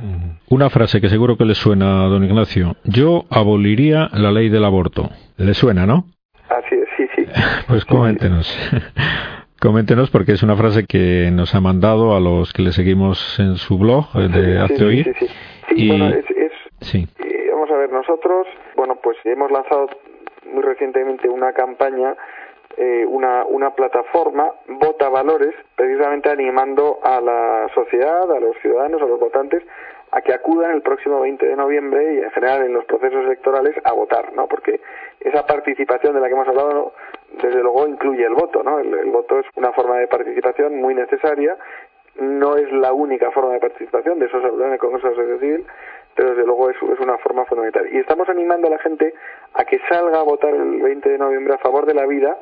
Una 0.49 0.69
frase 0.71 0.99
que 0.99 1.09
seguro 1.09 1.38
que 1.38 1.45
le 1.45 1.53
suena 1.53 2.05
a 2.05 2.07
don 2.07 2.23
Ignacio. 2.23 2.75
Yo 2.83 3.25
aboliría 3.29 4.09
la 4.13 4.31
ley 4.31 4.49
del 4.49 4.65
aborto. 4.65 5.09
¿Le 5.38 5.53
suena, 5.53 5.85
no? 5.85 6.05
Así 6.49 6.75
es, 6.75 6.89
sí, 6.97 7.07
sí. 7.15 7.25
Pues 7.67 7.85
coméntenos. 7.85 8.47
Coméntenos 9.62 10.09
porque 10.09 10.31
es 10.31 10.41
una 10.41 10.55
frase 10.55 10.85
que 10.88 11.29
nos 11.31 11.53
ha 11.53 11.62
mandado 11.62 12.15
a 12.15 12.19
los 12.19 12.51
que 12.53 12.63
le 12.63 12.71
seguimos 12.71 13.39
en 13.39 13.57
su 13.57 13.77
blog 13.77 14.05
eh, 14.15 14.27
de 14.27 14.59
Hace 14.59 14.85
Oír. 14.85 15.13
Sí, 15.19 15.27
sí, 15.27 15.75
sí. 15.75 15.88
bueno, 15.89 16.07
es, 16.07 16.25
sí. 16.79 17.07
vamos 17.51 17.69
a 17.69 17.75
ver, 17.75 17.91
nosotros, 17.91 18.47
bueno, 18.75 18.97
pues 19.03 19.17
hemos 19.25 19.51
lanzado 19.51 19.88
muy 20.51 20.63
recientemente 20.63 21.27
una 21.27 21.51
campaña 21.51 22.15
eh, 22.77 23.05
una, 23.05 23.43
una 23.45 23.71
plataforma, 23.71 24.53
Vota 24.67 25.09
Valores, 25.09 25.53
precisamente 25.75 26.29
animando 26.29 26.99
a 27.03 27.19
la 27.19 27.67
sociedad, 27.73 28.31
a 28.31 28.39
los 28.39 28.55
ciudadanos, 28.62 29.01
a 29.01 29.05
los 29.05 29.19
votantes, 29.19 29.63
a 30.12 30.22
que 30.22 30.34
acudan 30.34 30.72
el 30.72 30.82
próximo 30.82 31.19
20 31.22 31.45
de 31.45 31.56
noviembre 31.56 32.15
y 32.15 32.17
en 32.19 32.32
general 32.32 32.63
en 32.63 32.74
los 32.74 32.86
procesos 32.86 33.26
electorales 33.26 33.76
a 33.84 33.93
votar, 33.93 34.34
¿no? 34.34 34.48
Porque 34.48 34.82
esa 35.19 35.45
participación 35.45 36.13
de 36.15 36.22
la 36.22 36.28
que 36.28 36.34
hemos 36.34 36.48
hablado, 36.48 36.93
desde 37.41 37.62
luego 37.62 37.88
incluye 37.88 38.26
el 38.26 38.34
voto, 38.34 38.63
¿no? 38.63 38.80
El, 38.80 39.06
voto 39.12 39.39
es 39.39 39.45
una 39.56 39.72
forma 39.72 39.98
de 39.98 40.08
participación 40.08 40.76
muy 40.78 40.95
necesaria, 40.95 41.58
no 42.15 42.58
es 42.58 42.72
la 42.72 42.91
única 42.91 43.32
forma 43.32 43.54
de 43.54 43.60
participación, 43.60 44.19
de 44.19 44.26
eso 44.26 44.41
se 44.41 44.48
habló 44.48 44.65
en 44.65 44.74
el 44.74 44.80
Congreso 44.80 45.10
de 45.10 45.15
la 45.15 45.22
Sociedad 45.22 45.39
Civil, 45.39 45.65
pero 46.15 46.30
desde 46.32 46.45
luego 46.45 46.69
es, 46.69 46.78
es 46.78 47.00
una 47.00 47.17
forma 47.19 47.45
fundamental. 47.45 47.88
Y 47.91 47.98
estamos 47.98 48.28
animando 48.30 48.67
a 48.67 48.72
la 48.72 48.80
gente 48.80 49.13
a 49.54 49.63
que 49.63 49.80
salga 49.88 50.19
a 50.19 50.24
votar 50.24 50.54
el 50.54 50.82
20 50.82 51.10
de 51.10 51.17
noviembre 51.17 51.54
a 51.54 51.60
favor 51.60 51.86
de 51.86 51.93
la 51.93 52.06
vida, 52.06 52.38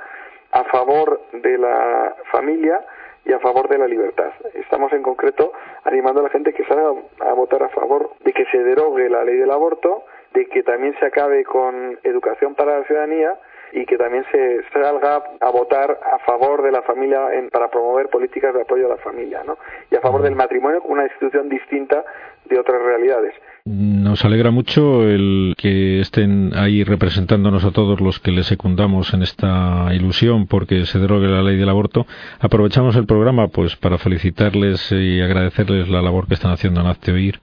a 0.52 0.64
favor 0.64 1.22
de 1.34 1.58
la 1.58 2.16
familia, 2.32 2.82
y 3.28 3.34
a 3.34 3.40
favor 3.40 3.68
de 3.68 3.78
la 3.78 3.88
libertad. 3.88 4.32
Estamos 4.54 4.92
en 4.94 5.04
concreto 5.04 5.52
animando 5.84 6.22
a 6.22 6.24
la 6.24 6.30
gente 6.30 6.54
que 6.54 6.64
salga 6.66 6.94
a 7.20 7.34
votar 7.34 7.62
a 7.62 7.70
favor 7.70 8.12
de 8.24 8.32
que 8.32 8.46
se 8.46 8.64
derogue 8.64 9.10
la 9.10 9.24
ley 9.26 9.36
del 9.36 9.52
aborto, 9.52 10.06
de 10.34 10.46
que 10.48 10.64
también 10.64 10.96
se 11.00 11.06
acabe 11.06 11.44
con 11.44 12.00
educación 12.04 12.56
para 12.56 12.80
la 12.80 12.86
ciudadanía 12.86 13.38
y 13.74 13.86
que 13.86 13.98
también 13.98 14.24
se 14.32 14.62
salga 14.72 15.24
a 15.42 15.50
votar 15.50 16.00
a 16.02 16.20
favor 16.20 16.62
de 16.62 16.72
la 16.72 16.82
familia 16.84 17.28
para 17.52 17.70
promover 17.70 18.08
políticas 18.08 18.54
de 18.54 18.62
apoyo 18.62 18.86
a 18.86 18.90
la 18.90 18.98
familia, 18.98 19.44
¿no? 19.44 19.58
Y 19.92 19.96
a 19.98 20.02
favor 20.02 20.22
del 20.22 20.36
matrimonio 20.36 20.82
como 20.82 20.94
una 20.94 21.04
institución 21.04 21.50
distinta 21.50 22.06
de 22.50 22.60
otras 22.60 22.82
realidades. 22.82 23.34
Nos 23.66 24.24
alegra 24.24 24.50
mucho 24.50 25.04
el 25.10 25.54
que 25.58 26.00
estén 26.00 26.52
ahí 26.56 26.86
representándonos 26.86 27.66
a 27.66 27.72
todos 27.72 28.00
los 28.00 28.20
que 28.20 28.32
les 28.32 28.46
secundamos 28.46 29.14
en 29.14 29.24
esta 29.24 29.94
ilusión 29.94 30.48
porque 30.48 30.86
se 30.86 31.00
derogue 31.00 31.28
la 31.28 31.42
ley 31.42 31.58
del 31.58 31.68
aborto. 31.68 32.06
Aprovechamos 32.40 32.96
el 32.96 33.06
programa 33.06 33.50
pues 33.50 33.76
para 33.76 33.98
felicitarles 33.98 34.92
y 34.94 35.20
agradecerles 35.20 35.90
la 35.90 36.02
labor 36.02 36.28
que 36.28 36.36
están 36.36 36.52
haciendo 36.52 36.80
en 36.80 36.88
Hazte 36.88 37.12
Oír 37.12 37.40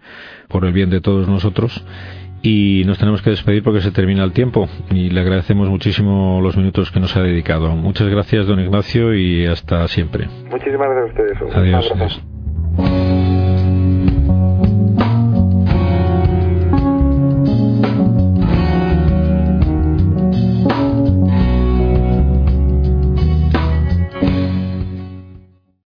por 0.49 0.65
el 0.65 0.73
bien 0.73 0.89
de 0.89 1.03
todos 1.03 1.29
nosotros 1.29 1.85
y 2.45 2.85
nos 2.85 2.99
tenemos 2.99 3.23
que 3.23 3.31
despedir 3.31 3.63
porque 3.63 3.81
se 3.81 3.91
termina 3.91 4.23
el 4.23 4.33
tiempo 4.33 4.69
y 4.91 5.09
le 5.09 5.21
agradecemos 5.21 5.69
muchísimo 5.71 6.41
los 6.43 6.57
minutos 6.59 6.91
que 6.91 7.01
nos 7.01 7.17
ha 7.17 7.23
dedicado. 7.23 7.71
Muchas 7.71 8.09
gracias, 8.09 8.47
don 8.47 8.61
Ignacio, 8.61 9.15
y 9.15 9.47
hasta 9.47 9.89
siempre. 9.89 10.29
Muchísimas 10.51 10.89
gracias 10.91 11.41
a 11.41 11.45
ustedes. 11.45 11.57
Adiós. 11.57 12.34